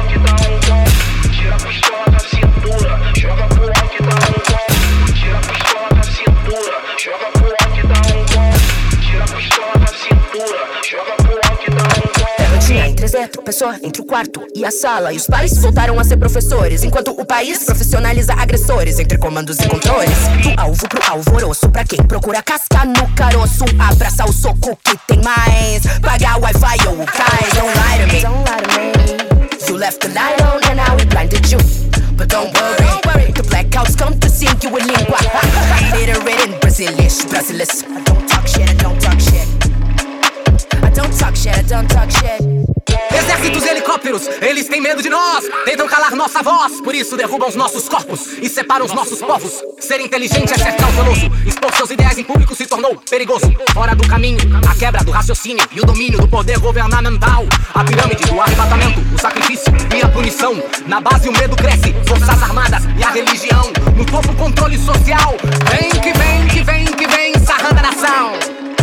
quarto 14.16 14.48
e 14.56 14.64
a 14.64 14.72
sala. 14.72 15.12
E 15.12 15.18
os 15.18 15.28
pais 15.28 15.58
voltaram 15.58 16.00
a 16.00 16.04
ser 16.06 16.16
professores, 16.16 16.86
enquanto 16.86 17.12
o 17.12 17.26
país 17.26 17.66
profissionaliza 17.66 18.34
agressores 18.34 18.98
entre 18.98 19.18
comandos 19.18 19.60
e 19.60 19.68
controles. 19.68 20.18
Do 20.42 20.54
alvo 20.56 20.88
pro 20.88 21.04
alvoroço, 21.12 21.68
pra 21.70 21.84
quem 21.84 22.02
procura 22.02 22.42
casca 22.42 22.86
no 22.86 23.14
caroço, 23.14 23.66
abraça 23.78 24.24
o 24.24 24.32
soco 24.32 24.78
que 24.82 24.98
tem 25.06 25.22
mais. 25.22 25.84
Pagar 26.02 26.40
Wi-Fi 26.40 26.88
ou 26.88 27.02
o 27.02 27.06
cais. 27.06 27.54
Don't 27.56 27.74
lie 27.76 28.00
to 28.00 28.14
me. 28.14 28.22
Don't 28.22 28.50
lie 28.50 28.62
to 28.62 29.58
me. 29.60 29.70
You 29.70 29.78
left 29.78 30.00
the 30.00 30.08
light 30.08 30.42
on 30.44 30.62
and 30.70 30.78
now 30.78 30.96
it 30.96 31.10
blinded 31.10 31.52
you. 31.52 31.58
But 32.16 32.30
don't 32.30 32.54
worry, 32.56 33.34
the 33.34 33.44
blackouts 33.44 33.98
come 33.98 34.18
to 34.20 34.30
sink 34.30 34.64
you 34.64 34.78
in 34.78 34.88
língua. 34.88 35.20
Illiterate 35.92 36.46
in 36.54 36.60
Brazilish, 36.62 37.26
Brasilis. 37.26 37.84
I 37.84 38.02
don't 38.04 38.26
talk 38.30 38.48
shit, 38.48 38.70
I 38.70 38.74
don't 38.76 39.02
talk 39.02 39.15
don't 39.15 39.15
talk 41.18 41.36
shit, 41.36 41.68
don't 41.68 41.88
talk 41.88 42.12
shit. 42.12 42.66
Exércitos 43.12 43.64
e 43.64 43.70
helicópteros, 43.70 44.28
eles 44.42 44.68
têm 44.68 44.82
medo 44.82 45.02
de 45.02 45.10
nós, 45.10 45.46
tentam 45.64 45.88
calar 45.88 46.16
nossa 46.16 46.42
voz, 46.44 46.82
por 46.82 46.94
isso 46.94 47.16
derrubam 47.16 47.48
os 47.48 47.56
nossos 47.56 47.88
corpos 47.88 48.38
e 48.42 48.50
separam 48.50 48.86
os 48.86 48.94
nossos 48.94 49.20
povos. 49.20 49.64
Ser 49.80 50.02
inteligente 50.02 50.54
é 50.54 50.58
ser 50.58 50.74
cauteloso, 50.74 51.32
expor 51.46 51.74
seus 51.76 51.90
ideais 51.92 52.18
em 52.18 52.24
público 52.24 52.56
se 52.56 52.66
tornou 52.66 52.96
perigoso. 53.10 53.52
Fora 53.74 53.96
do 53.96 54.08
caminho, 54.08 54.40
a 54.70 54.76
quebra 54.76 55.04
do 55.04 55.12
raciocínio 55.12 55.66
e 55.72 55.80
o 55.80 55.86
domínio 55.86 56.20
do 56.20 56.28
poder 56.28 56.60
governamental. 56.60 57.46
A 57.74 57.84
pirâmide 57.84 58.24
do 58.26 58.40
arrebatamento, 58.40 59.00
o 59.14 59.20
sacrifício 59.20 59.74
e 59.96 60.02
a 60.02 60.10
punição. 60.10 60.62
Na 60.88 61.00
base 61.00 61.30
o 61.30 61.34
medo 61.34 61.56
cresce, 61.56 61.96
forças 62.06 62.44
armadas 62.44 62.84
e 62.98 63.04
a 63.04 63.12
religião. 63.12 63.72
No 63.96 64.06
topo 64.06 64.34
controle 64.36 64.78
social. 64.78 65.36
Vem 65.72 65.90
que 65.90 66.14
vem, 66.14 66.48
que 66.48 66.64
vem, 66.64 66.86
que 66.86 67.08
vem, 67.08 67.34
sarrando 67.46 67.80
a 67.80 67.84
nação. 67.84 68.75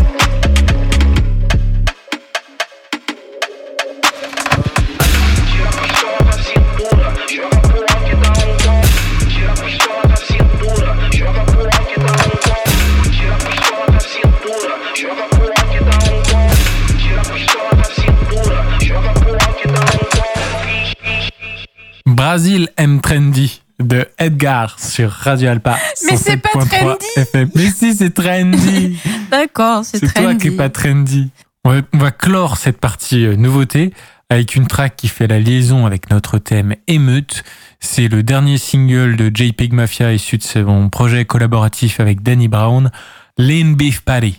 Brasil 22.07 22.69
M 22.77 23.01
Trendy 23.01 23.63
de 23.79 24.07
Edgar 24.19 24.79
sur 24.79 25.11
Radio 25.11 25.51
Alpa. 25.51 25.77
Mais 26.11 26.17
c'est 26.17 26.37
pas 26.37 26.51
107.3 26.55 26.69
trendy. 26.69 27.07
FM. 27.17 27.51
Mais 27.55 27.71
si, 27.71 27.95
c'est 27.95 28.11
trendy. 28.11 28.99
D'accord, 29.31 29.85
c'est 29.85 29.99
C'est 29.99 30.07
trendy. 30.09 30.29
toi 30.31 30.35
qui 30.41 30.49
est 30.49 30.57
pas 30.57 30.69
trendy. 30.69 31.31
On 31.65 31.71
va, 31.73 31.81
on 31.93 31.99
va 31.99 32.11
clore 32.11 32.57
cette 32.57 32.79
partie 32.79 33.25
euh, 33.27 33.37
nouveauté 33.37 33.93
avec 34.31 34.55
une 34.57 34.67
track 34.67 34.97
qui 34.97 35.09
fait 35.09 35.27
la 35.27 35.39
liaison 35.41 35.85
avec 35.87 36.11
notre 36.11 36.39
thème 36.39 36.75
émeute. 36.87 37.45
C'est 37.81 38.09
le 38.09 38.23
dernier 38.23 38.57
single 38.59 39.17
de 39.17 39.31
JPEG 39.35 39.73
Mafia 39.73 40.13
issu 40.13 40.39
de 40.39 40.43
son 40.43 40.89
projet 40.89 41.25
collaboratif 41.25 42.01
avec 42.01 42.23
Danny 42.23 42.49
Brown, 42.49 42.91
Lean 43.39 43.73
Beef 43.73 44.01
Patty. 44.01 44.39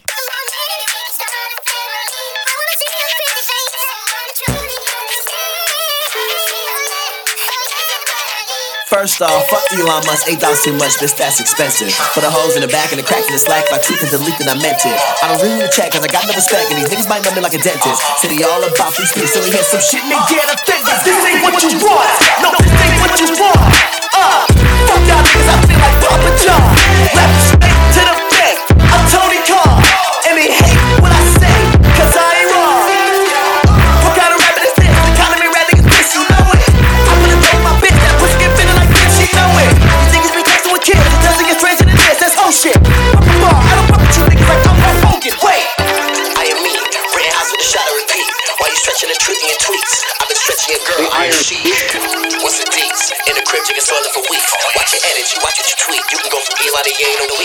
First 9.03 9.19
off, 9.19 9.43
fuck 9.51 9.67
Elon 9.75 9.99
Musk, 10.07 10.31
eight 10.31 10.39
dollars 10.39 10.63
too 10.63 10.71
much, 10.79 10.95
bitch, 10.95 11.11
that's 11.19 11.43
expensive. 11.43 11.91
For 12.15 12.23
the 12.23 12.31
hoes 12.31 12.55
in 12.55 12.63
the 12.63 12.71
back 12.71 12.95
and 12.95 12.97
the 12.97 13.03
cracks 13.03 13.27
in 13.27 13.35
the 13.35 13.43
slack, 13.43 13.67
if 13.67 13.75
I 13.75 13.79
tweet 13.83 13.99
and 13.99 14.07
delete, 14.07 14.39
then 14.39 14.47
I 14.47 14.55
meant 14.55 14.79
it. 14.79 14.95
I 15.19 15.27
don't 15.27 15.43
really 15.43 15.59
need 15.59 15.67
to 15.67 15.75
check, 15.75 15.91
cause 15.91 15.99
I 15.99 16.07
got 16.07 16.23
no 16.23 16.31
respect, 16.31 16.71
and 16.71 16.79
these 16.79 16.87
niggas 16.87 17.11
might 17.11 17.19
know 17.27 17.35
me 17.35 17.43
like 17.43 17.51
a 17.51 17.59
dentist. 17.59 17.99
City 18.23 18.39
all 18.47 18.63
about 18.63 18.95
free 18.95 19.03
speech, 19.03 19.27
so 19.27 19.43
we 19.43 19.51
hear 19.51 19.67
some 19.67 19.83
shit 19.83 20.07
and 20.07 20.23
get 20.31 20.47
offended. 20.47 20.87
This 21.03 21.19
ain't 21.19 21.43
what 21.43 21.59
you 21.59 21.75
want, 21.83 22.15
no, 22.39 22.55
this 22.55 22.71
ain't 22.79 22.95
what 23.03 23.15
you 23.19 23.27
want. 23.43 23.75
Uh, 24.15 24.47
fuck 24.87 25.03
y'all 25.03 25.19
niggas, 25.19 25.51
I 25.51 25.55
feel 25.67 25.79
like 25.83 25.99
Papa 25.99 26.31
John. 26.39 26.63
Left 27.11 27.72
stretching 48.93 49.09
and 49.09 49.21
tweaking 49.25 49.49
your 49.49 49.57
tweets, 49.57 49.93
I've 50.21 50.29
been 50.29 50.37
stretching 50.37 50.77
your 50.77 50.85
girl, 50.85 51.09
iron 51.13 51.33
sheet. 51.33 51.65
What's 52.45 52.59
the 52.61 52.69
deets? 52.69 53.09
In 53.25 53.33
the 53.33 53.41
crib, 53.41 53.65
chicken 53.65 53.81
swelling 53.81 54.13
for 54.13 54.21
weeks. 54.29 54.53
Watch 54.75 54.93
your 54.93 55.01
energy, 55.09 55.33
watch 55.41 55.57
what 55.57 55.65
you 55.65 55.75
tweet. 55.81 56.03
You 56.13 56.17
can 56.21 56.29
go 56.29 56.37
from 56.37 56.53
Eli 56.61 56.81
to 56.85 56.93
Ye 56.93 57.09
on 57.17 57.27
the 57.33 57.37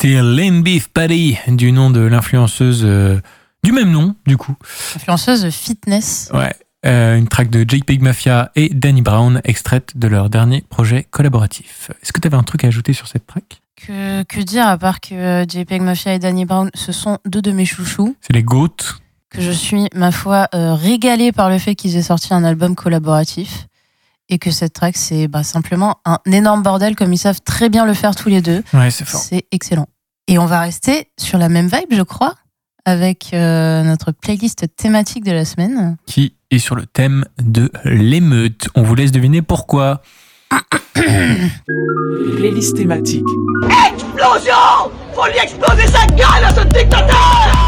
C'était 0.00 0.22
Lane 0.22 0.62
Beef 0.62 0.90
Patty, 0.90 1.38
du 1.48 1.72
nom 1.72 1.90
de 1.90 1.98
l'influenceuse 1.98 2.82
euh, 2.84 3.20
du 3.64 3.72
même 3.72 3.90
nom, 3.90 4.14
du 4.28 4.36
coup. 4.36 4.54
Influenceuse 4.94 5.50
fitness. 5.50 6.30
Ouais. 6.32 6.54
Euh, 6.86 7.16
une 7.16 7.26
track 7.26 7.50
de 7.50 7.68
JPEG 7.68 8.00
Mafia 8.00 8.52
et 8.54 8.68
Danny 8.68 9.02
Brown, 9.02 9.40
extraite 9.42 9.96
de 9.96 10.06
leur 10.06 10.30
dernier 10.30 10.62
projet 10.68 11.02
collaboratif. 11.10 11.90
Est-ce 12.00 12.12
que 12.12 12.20
tu 12.20 12.28
avais 12.28 12.36
un 12.36 12.44
truc 12.44 12.62
à 12.62 12.68
ajouter 12.68 12.92
sur 12.92 13.08
cette 13.08 13.26
track? 13.26 13.60
Que, 13.74 14.22
que 14.22 14.40
dire 14.40 14.68
à 14.68 14.78
part 14.78 15.00
que 15.00 15.14
euh, 15.14 15.44
JPEG 15.44 15.82
Mafia 15.82 16.14
et 16.14 16.20
Danny 16.20 16.44
Brown, 16.44 16.70
ce 16.74 16.92
sont 16.92 17.18
deux 17.26 17.42
de 17.42 17.50
mes 17.50 17.64
chouchous. 17.64 18.14
C'est 18.20 18.34
les 18.34 18.44
GOAT. 18.44 18.76
Que 19.30 19.40
je 19.40 19.50
suis, 19.50 19.88
ma 19.96 20.12
foi, 20.12 20.46
euh, 20.54 20.74
régalée 20.74 21.32
par 21.32 21.50
le 21.50 21.58
fait 21.58 21.74
qu'ils 21.74 21.96
aient 21.96 22.02
sorti 22.02 22.32
un 22.32 22.44
album 22.44 22.76
collaboratif. 22.76 23.66
Et 24.28 24.38
que 24.38 24.50
cette 24.50 24.74
track, 24.74 24.96
c'est 24.96 25.26
bah, 25.26 25.42
simplement 25.42 26.00
un 26.04 26.18
énorme 26.26 26.62
bordel, 26.62 26.94
comme 26.94 27.12
ils 27.12 27.18
savent 27.18 27.40
très 27.40 27.68
bien 27.68 27.86
le 27.86 27.94
faire 27.94 28.14
tous 28.14 28.28
les 28.28 28.42
deux. 28.42 28.62
Ouais, 28.74 28.90
c'est 28.90 29.06
fort. 29.06 29.20
C'est 29.20 29.46
excellent. 29.52 29.86
Et 30.26 30.38
on 30.38 30.44
va 30.44 30.60
rester 30.60 31.08
sur 31.18 31.38
la 31.38 31.48
même 31.48 31.68
vibe, 31.68 31.92
je 31.92 32.02
crois, 32.02 32.34
avec 32.84 33.30
euh, 33.32 33.82
notre 33.82 34.12
playlist 34.12 34.66
thématique 34.76 35.24
de 35.24 35.32
la 35.32 35.46
semaine. 35.46 35.96
Qui 36.06 36.34
est 36.50 36.58
sur 36.58 36.74
le 36.74 36.84
thème 36.84 37.24
de 37.42 37.70
l'émeute. 37.84 38.68
On 38.74 38.82
vous 38.82 38.94
laisse 38.94 39.12
deviner 39.12 39.40
pourquoi. 39.40 40.02
Playlist 40.94 42.76
thématique. 42.76 43.24
Explosion 43.90 44.52
Faut 45.14 45.26
lui 45.26 45.38
exploser 45.42 45.86
sa 45.86 46.06
gueule 46.06 46.44
à 46.44 46.54
ce 46.54 46.64
dictateur 46.68 47.67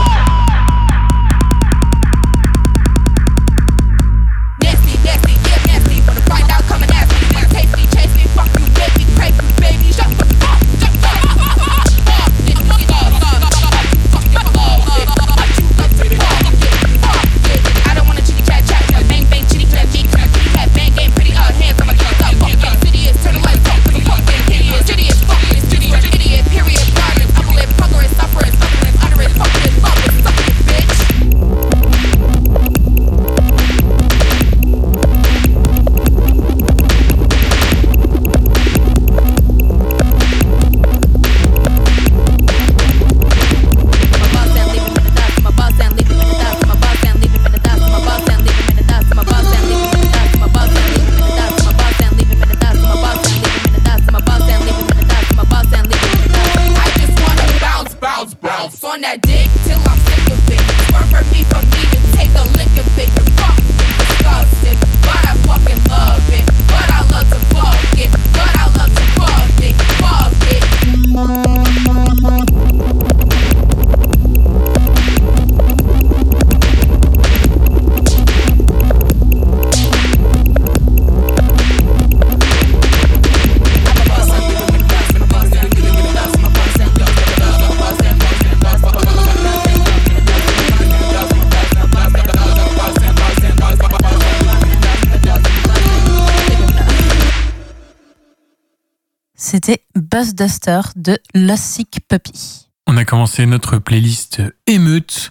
Duster 100.29 100.81
de 100.97 101.19
Lost 101.35 101.63
Sick 101.63 102.01
Puppy. 102.09 102.69
On 102.87 102.97
a 102.97 103.05
commencé 103.05 103.47
notre 103.47 103.79
playlist 103.79 104.43
émeute 104.67 105.31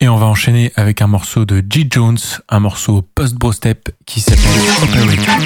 et 0.00 0.08
on 0.08 0.16
va 0.16 0.26
enchaîner 0.26 0.72
avec 0.76 1.02
un 1.02 1.06
morceau 1.06 1.44
de 1.44 1.62
G. 1.68 1.88
Jones, 1.90 2.18
un 2.48 2.60
morceau 2.60 3.02
post-bro 3.02 3.52
step 3.52 3.90
qui 4.06 4.20
s'appelle 4.20 4.44
Operator. 4.82 5.38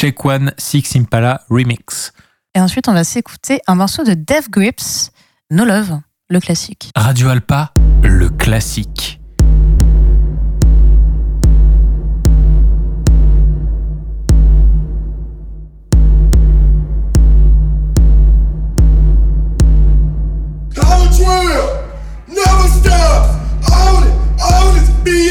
Check 0.00 0.24
One 0.24 0.54
Six 0.56 0.96
Impala 0.96 1.42
Remix. 1.50 2.14
Et 2.54 2.58
ensuite, 2.58 2.88
on 2.88 2.94
va 2.94 3.04
s'écouter 3.04 3.60
un 3.66 3.74
morceau 3.74 4.02
de 4.02 4.14
Death 4.14 4.48
Grips, 4.48 5.10
No 5.50 5.66
Love, 5.66 6.00
le 6.30 6.40
classique. 6.40 6.90
Radio 6.96 7.28
Alpa, 7.28 7.74
le 8.02 8.30
classique. 8.30 9.20
How 20.78 21.04
drill 21.10 21.60
never 22.26 22.68
stops. 22.68 23.36
Own 23.70 24.04
it, 24.04 24.14
own 24.40 24.76
it, 24.78 25.04
be 25.04 25.30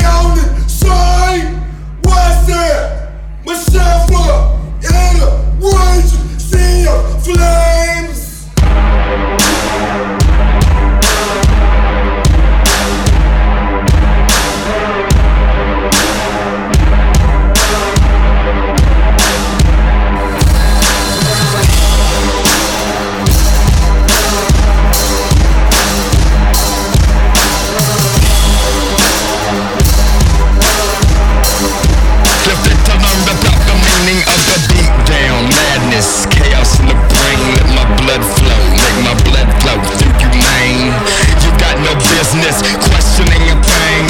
business 42.49 42.81
questioning 42.89 43.45
a 43.45 43.57
thing. 43.61 44.05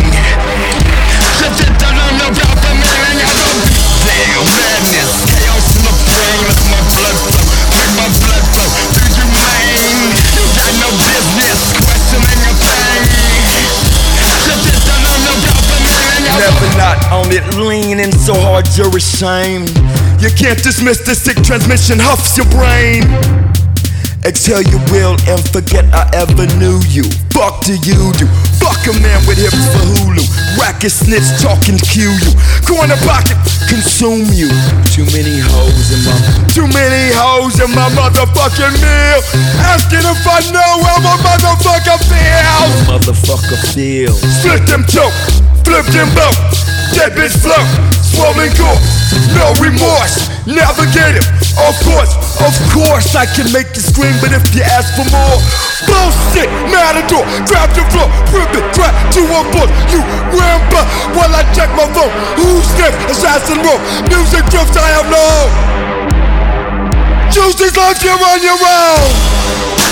Flip 1.35 1.59
it 1.59 1.73
to 1.75 1.89
learn 1.91 2.19
about 2.23 2.55
the 2.63 2.71
meaning 2.71 3.19
of 3.19 3.35
the 3.35 3.51
beat 3.67 3.91
down. 4.07 4.43
Madness, 4.47 5.11
chaos 5.27 5.67
in 5.75 5.83
the 5.83 5.91
brain. 6.07 6.39
Let 6.47 6.59
my 6.71 6.79
blood 6.87 7.17
flow, 7.19 7.43
make 7.75 7.93
my 7.99 8.07
blood 8.23 8.45
flow 8.55 8.69
through 8.95 9.11
you, 9.11 9.27
man. 9.35 10.15
You 10.39 10.43
got 10.55 10.71
no 10.79 10.87
business 11.03 11.59
questioning 11.83 12.41
a 12.47 12.53
thing. 12.63 13.03
Flip 14.47 14.63
it 14.71 14.77
to 14.87 14.95
learn 15.03 15.23
about 15.35 15.63
the 15.67 15.77
meaning 15.83 16.31
of 16.31 16.39
Never 16.39 16.69
not 16.79 16.99
on 17.11 17.27
it, 17.35 17.43
leaning 17.59 18.15
so 18.15 18.39
hard 18.39 18.71
you're 18.79 18.95
ashamed. 18.95 19.75
You 20.23 20.31
can't 20.31 20.63
dismiss 20.63 21.03
the 21.03 21.11
sick 21.11 21.43
transmission, 21.43 21.99
huffs 21.99 22.39
your 22.39 22.47
brain. 22.55 23.03
Exhale 24.25 24.61
your 24.67 24.83
will 24.91 25.15
and 25.31 25.39
forget 25.49 25.87
I 25.95 26.03
ever 26.13 26.45
knew 26.59 26.83
you. 26.91 27.07
Fuck 27.31 27.63
do 27.63 27.73
you 27.87 28.11
do? 28.19 28.27
Fuck 28.59 28.83
a 28.91 28.93
man 28.99 29.23
with 29.23 29.39
hips 29.39 29.63
for 29.71 29.79
Hulu. 29.79 30.23
Racket 30.59 30.91
snitch 30.91 31.23
talking 31.39 31.79
cue 31.79 32.11
you. 32.11 32.31
Corner 32.67 32.99
pocket 33.07 33.39
consume 33.71 34.27
you. 34.35 34.51
Too 34.91 35.07
many 35.15 35.39
hoes 35.39 35.87
in 35.95 36.03
my 36.03 36.15
too 36.51 36.67
many 36.67 37.15
hoes 37.15 37.63
in 37.63 37.71
my 37.71 37.87
motherfucking 37.95 38.75
meal. 38.83 39.21
Asking 39.63 40.03
if 40.03 40.23
I 40.27 40.43
know 40.51 40.73
how 40.83 40.99
my 40.99 41.15
motherfucker 41.23 41.99
feels. 42.11 42.75
Motherfucker 42.91 43.59
feels. 43.71 44.19
Split 44.43 44.67
them 44.67 44.83
choke, 44.83 45.15
flip 45.63 45.87
them 45.95 46.11
both. 46.11 46.35
Dead 46.91 47.15
bitch 47.15 47.39
flow, 47.39 47.63
swollen 48.09 48.49
gore, 48.57 48.79
no 49.37 49.53
remorse. 49.61 50.29
Navigate 50.49 51.21
it, 51.21 51.27
of 51.61 51.75
course, 51.85 52.09
of 52.41 52.53
course 52.73 53.13
I 53.13 53.29
can 53.29 53.53
make 53.53 53.69
you 53.77 53.85
scream, 53.85 54.17
but 54.17 54.33
if 54.33 54.41
you 54.55 54.65
ask 54.65 54.89
for 54.97 55.05
more, 55.13 55.37
bullshit, 55.85 56.49
matador, 56.73 57.21
grab 57.45 57.69
your 57.77 57.85
floor, 57.93 58.09
rip 58.33 58.49
it, 58.57 58.65
try 58.73 58.89
to 58.89 59.21
avoid 59.21 59.69
you 59.93 60.01
rampa 60.33 60.81
while 61.13 61.29
I 61.29 61.45
check 61.53 61.69
my 61.77 61.85
phone. 61.93 62.09
Who's 62.33 62.65
next? 62.81 62.97
Assassin 63.13 63.61
roll, 63.61 63.77
music 64.09 64.41
drifts 64.49 64.77
I 64.77 64.89
have 64.97 65.07
no. 65.09 65.79
This 67.59 67.75
life 67.75 68.01
you're 68.03 68.13
on 68.13 68.41
your 68.41 68.53
own. 68.53 69.88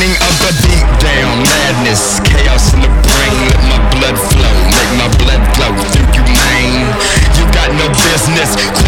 Meaning 0.00 0.16
of 0.16 0.34
the 0.40 0.52
beat 0.64 0.88
down. 1.00 1.44
Madness, 1.44 2.20
chaos 2.24 2.72
in 2.72 2.80
the 2.80 2.88
brain. 2.88 3.36
Let 3.52 3.60
my 3.68 3.80
blood 3.92 4.16
flow, 4.16 4.54
make 4.72 4.92
my 4.96 5.08
blood 5.20 5.42
flow 5.52 5.72
through 5.92 6.08
you, 6.16 6.24
man. 6.24 6.88
You 7.36 7.44
got 7.52 7.68
no 7.76 7.86
business 8.08 8.79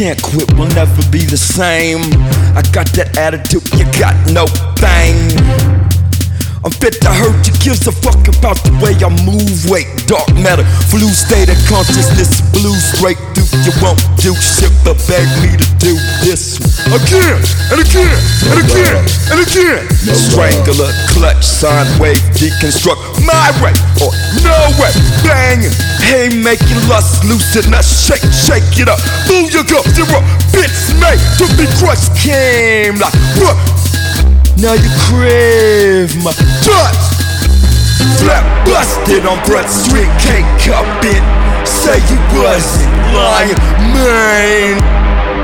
can't 0.00 0.22
quit, 0.22 0.50
we'll 0.54 0.66
never 0.68 0.96
be 1.12 1.26
the 1.26 1.36
same. 1.36 2.00
I 2.56 2.64
got 2.72 2.88
that 2.96 3.20
attitude, 3.20 3.68
you 3.76 3.84
got 4.00 4.16
no 4.32 4.48
thing. 4.80 5.12
I'm 6.64 6.72
fit 6.72 7.04
to 7.04 7.12
hurt 7.12 7.36
you, 7.44 7.52
gives 7.60 7.84
a 7.84 7.92
fuck 7.92 8.24
about 8.24 8.56
the 8.64 8.72
way 8.80 8.96
I 8.96 9.12
move. 9.28 9.68
Wait, 9.68 9.84
dark 10.08 10.32
matter, 10.40 10.64
flu 10.88 11.04
state 11.12 11.52
of 11.52 11.60
consciousness, 11.68 12.40
blue 12.48 12.80
straight. 12.80 13.20
You 13.50 13.74
won't 13.82 13.98
do 14.22 14.30
shit 14.38 14.70
but 14.86 14.94
beg 15.10 15.26
me 15.42 15.58
to 15.58 15.66
do 15.82 15.92
this 16.22 16.62
one. 16.62 17.02
Again, 17.02 17.42
and 17.74 17.82
again, 17.82 18.18
and 18.46 18.58
again, 18.62 19.02
and 19.34 19.38
again. 19.42 19.84
Strangle 20.14 20.70
Strangler, 20.78 20.92
clutch, 21.10 21.42
sine 21.42 21.90
wave, 21.98 22.22
deconstruct 22.38 23.02
my 23.26 23.50
way 23.58 23.74
or 23.98 24.14
no 24.46 24.54
way. 24.78 24.94
Banging, 25.26 25.74
hey, 25.98 26.30
making 26.30 26.78
lust, 26.86 27.26
loosen 27.26 27.74
us, 27.74 27.90
shake, 28.06 28.22
shake 28.30 28.78
it 28.78 28.88
up. 28.88 29.02
Booyah, 29.26 29.66
zero 29.66 30.22
bits 30.54 30.94
made 31.02 31.20
to 31.42 31.46
be 31.58 31.66
crushed. 31.82 32.14
Came 32.22 33.02
like 33.02 33.14
what? 33.42 33.58
Now 34.62 34.74
you 34.78 34.90
crave 35.10 36.14
my 36.22 36.32
touch. 36.62 37.02
Flat 38.22 38.46
busted 38.64 39.26
on 39.26 39.42
Broad 39.44 39.68
Street, 39.68 40.08
can't 40.22 40.46
cup 40.62 40.86
it. 41.02 41.49
Say 41.70 42.02
you 42.10 42.18
wasn't 42.34 42.90
lying, 43.14 43.60
man. 43.94 44.82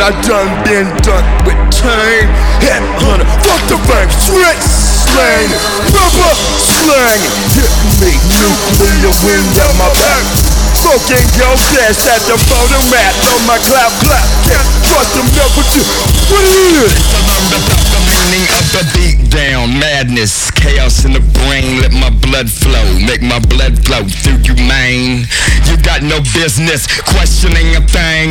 I 0.03 0.11
done 0.27 0.51
been 0.66 0.91
done 1.07 1.27
with 1.47 1.59
chain. 1.70 2.27
Headhunter, 2.61 3.27
fuck 3.47 3.62
the 3.70 3.79
bank, 3.87 4.11
straight 4.11 4.87
slanging 5.16 5.62
Rubber 5.95 6.35
slanging 6.59 7.35
Hit 7.57 7.72
me, 8.01 8.12
nuclear 8.37 9.12
wind 9.24 9.57
at 9.59 9.72
my 9.79 9.89
back 10.03 10.45
Smoking 10.87 11.26
your 11.34 11.59
dash 11.74 12.07
at 12.07 12.22
the 12.30 12.39
photo 12.47 12.78
mat 12.95 13.11
on 13.34 13.43
my 13.43 13.59
clap 13.66 13.91
clap. 14.07 14.22
Can't 14.47 14.70
trust 14.87 15.18
them, 15.18 15.26
never 15.34 15.66
do. 15.74 15.82
What 16.30 16.47
it 16.47 16.78
is? 16.78 16.95
the 16.95 17.99
meaning 18.07 18.47
of 18.55 18.62
the 18.70 18.82
beat 18.95 19.18
down 19.26 19.74
madness 19.82 20.49
chaos 20.55 21.05
in 21.05 21.11
the 21.12 21.24
brain 21.43 21.82
let 21.82 21.91
my 21.91 22.11
blood 22.22 22.47
flow 22.47 22.87
make 23.03 23.18
my 23.18 23.43
blood 23.51 23.74
flow 23.82 24.07
through 24.07 24.39
you 24.47 24.55
man 24.62 25.26
you 25.66 25.74
got 25.82 26.07
no 26.07 26.22
business 26.39 26.87
questioning 27.03 27.74
a 27.74 27.82
thing 27.91 28.30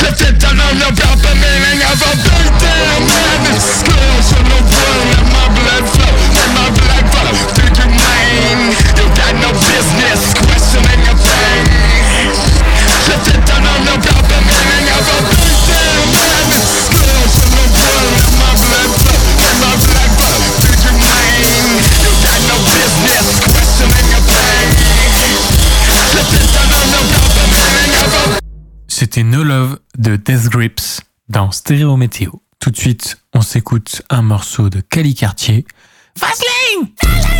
Lift 0.00 0.24
it 0.24 0.40
down 0.40 0.56
on 0.64 0.80
about 0.80 1.20
the 1.20 1.34
meaning 1.36 1.80
of 1.92 2.00
a 2.08 2.12
beat 2.24 2.54
down 2.56 3.00
madness 3.04 3.84
chaos 3.84 4.28
in 4.32 4.44
the 4.48 4.60
brain 4.64 5.04
let 5.12 5.26
my 5.28 5.46
blood 5.60 5.84
flow 5.92 6.16
let 6.40 6.50
my 6.56 6.68
blood 6.72 7.04
flow 7.12 7.36
through 7.52 7.72
you 7.84 7.88
man 8.00 8.56
you 8.96 9.06
got 9.12 9.34
no 9.44 9.52
business 9.52 10.51
No 29.22 29.44
Love 29.44 29.78
de 29.96 30.16
Death 30.16 30.48
Grips 30.48 31.00
dans 31.28 31.50
Stéréo 31.50 31.96
Météo. 31.96 32.30
Tout 32.58 32.70
de 32.70 32.76
suite, 32.76 33.18
on 33.32 33.40
s'écoute 33.40 34.02
un 34.10 34.22
morceau 34.22 34.68
de 34.68 34.80
Cali 34.80 35.14
Cartier. 35.14 35.64
Vaseline 36.18 37.31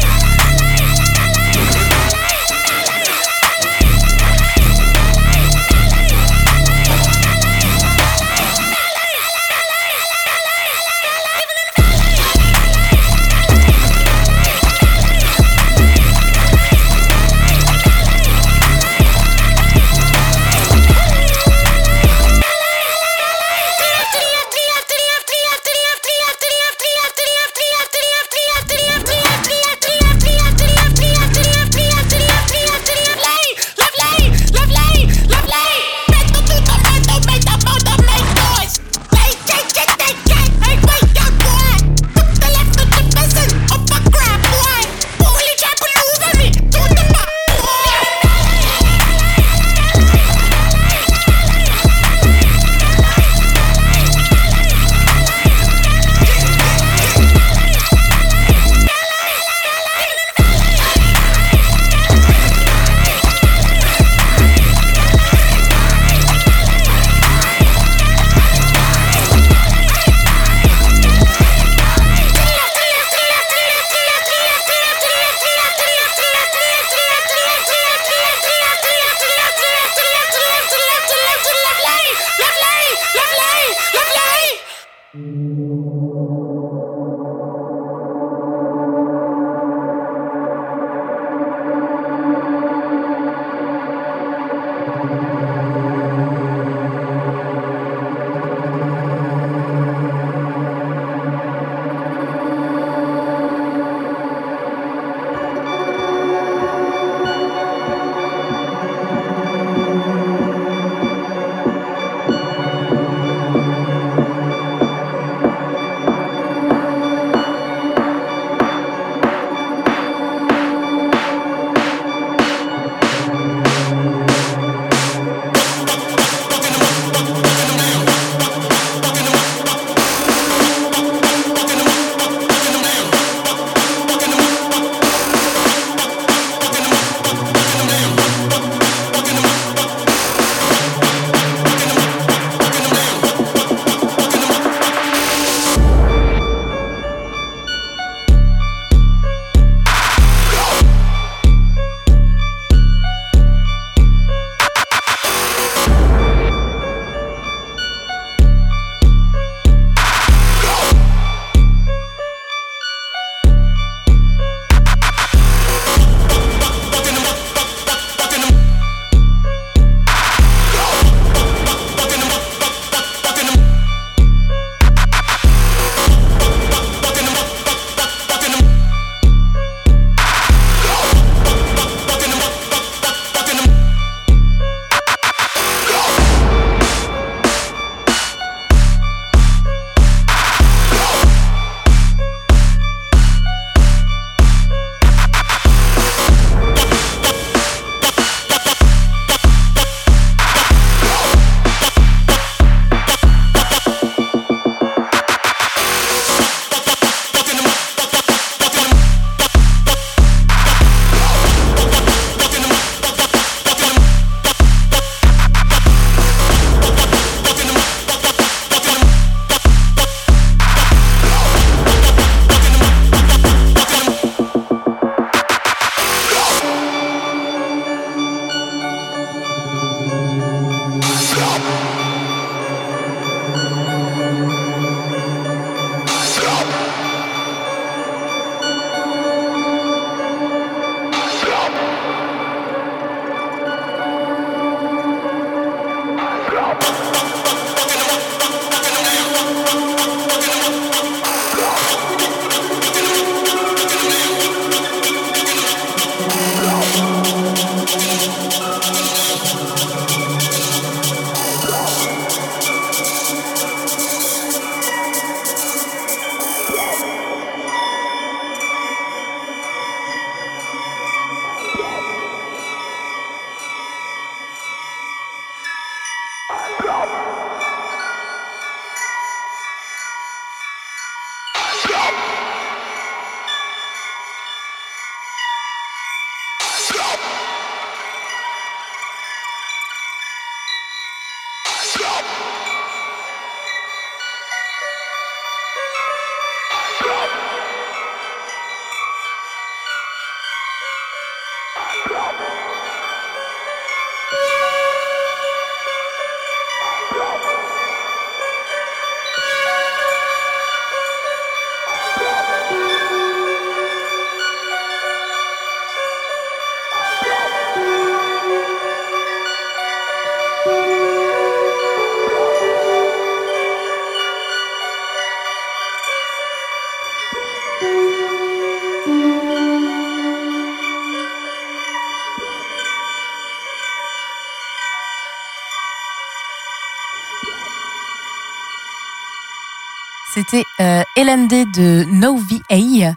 C'était 340.34 340.64
euh, 340.80 341.02
de 341.16 342.04
No 342.04 342.36
VA. 342.36 343.14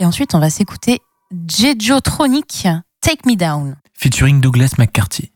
Et 0.00 0.04
ensuite, 0.04 0.34
on 0.34 0.40
va 0.40 0.50
s'écouter 0.50 1.00
Jejotronic, 1.48 2.66
Take 3.00 3.22
Me 3.24 3.36
Down. 3.36 3.76
Featuring 3.94 4.40
Douglas 4.40 4.74
McCarthy. 4.76 5.30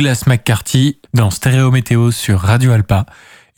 Douglas 0.00 0.22
McCarthy 0.26 0.98
dans 1.12 1.30
Stéréo 1.30 1.70
Météo 1.70 2.10
sur 2.10 2.40
Radio 2.40 2.72
Alpa. 2.72 3.04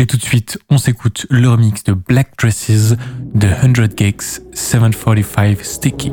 Et 0.00 0.06
tout 0.06 0.16
de 0.16 0.22
suite, 0.24 0.58
on 0.70 0.76
s'écoute 0.76 1.24
le 1.30 1.48
remix 1.48 1.84
de 1.84 1.92
Black 1.92 2.32
Dresses 2.36 2.96
de 3.32 3.46
100 3.46 3.96
Geeks 3.96 4.40
745 4.52 5.64
Sticky. 5.64 6.12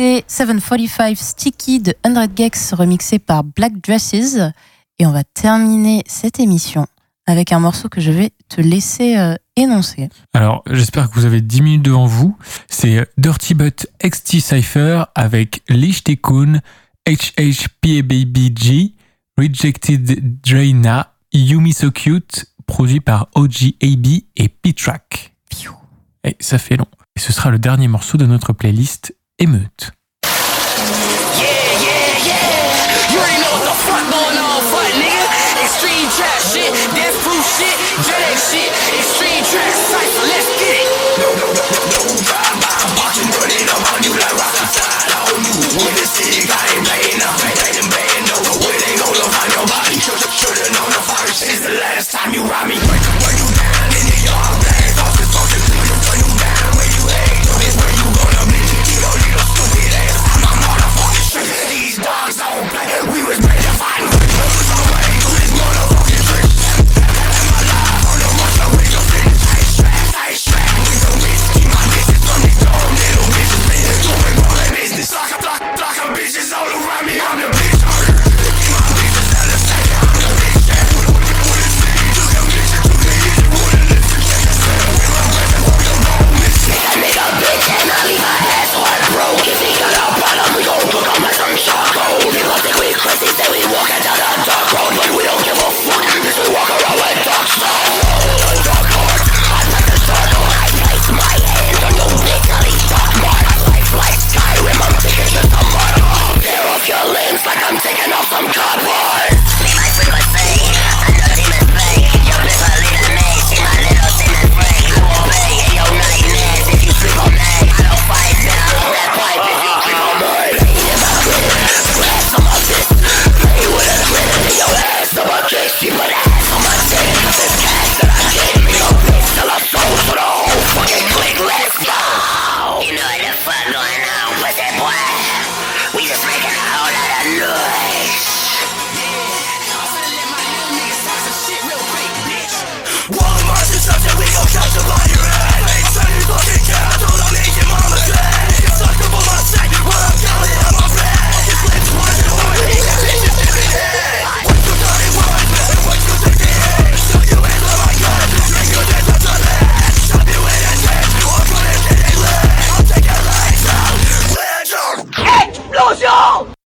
C'était 0.00 0.24
745 0.28 1.18
Sticky 1.18 1.78
de 1.78 1.92
100 2.06 2.34
Gex 2.34 2.72
remixé 2.72 3.18
par 3.18 3.44
Black 3.44 3.82
Dresses. 3.82 4.38
Et 4.98 5.04
on 5.04 5.12
va 5.12 5.24
terminer 5.24 6.04
cette 6.06 6.40
émission 6.40 6.86
avec 7.26 7.52
un 7.52 7.58
morceau 7.58 7.90
que 7.90 8.00
je 8.00 8.10
vais 8.10 8.30
te 8.48 8.62
laisser 8.62 9.18
euh, 9.18 9.34
énoncer. 9.56 10.08
Alors, 10.32 10.62
j'espère 10.70 11.10
que 11.10 11.16
vous 11.16 11.26
avez 11.26 11.42
10 11.42 11.60
minutes 11.60 11.82
devant 11.82 12.06
vous. 12.06 12.34
C'est 12.70 13.10
Dirty 13.18 13.52
But 13.52 13.88
XT 14.02 14.40
Cypher 14.40 15.04
avec 15.14 15.60
Lish 15.68 16.02
Tekun, 16.02 16.60
HHPABG, 17.06 18.94
Rejected 19.36 20.40
Draina, 20.40 21.12
Yumi 21.34 21.74
So 21.74 21.90
Cute, 21.90 22.46
produit 22.64 23.00
par 23.00 23.28
OGAB 23.34 24.06
et 24.36 24.48
P-Track. 24.48 25.34
Et 26.24 26.36
ça 26.40 26.56
fait 26.56 26.78
long. 26.78 26.88
Et 27.16 27.20
ce 27.20 27.34
sera 27.34 27.50
le 27.50 27.58
dernier 27.58 27.88
morceau 27.88 28.16
de 28.16 28.24
notre 28.24 28.54
playlist 28.54 29.14
émeute. 29.40 29.90
It's 51.42 51.60
the 51.60 51.72
last 51.72 52.12
time 52.12 52.34
you 52.34 52.42
rob 52.42 52.68
me. 52.68 53.49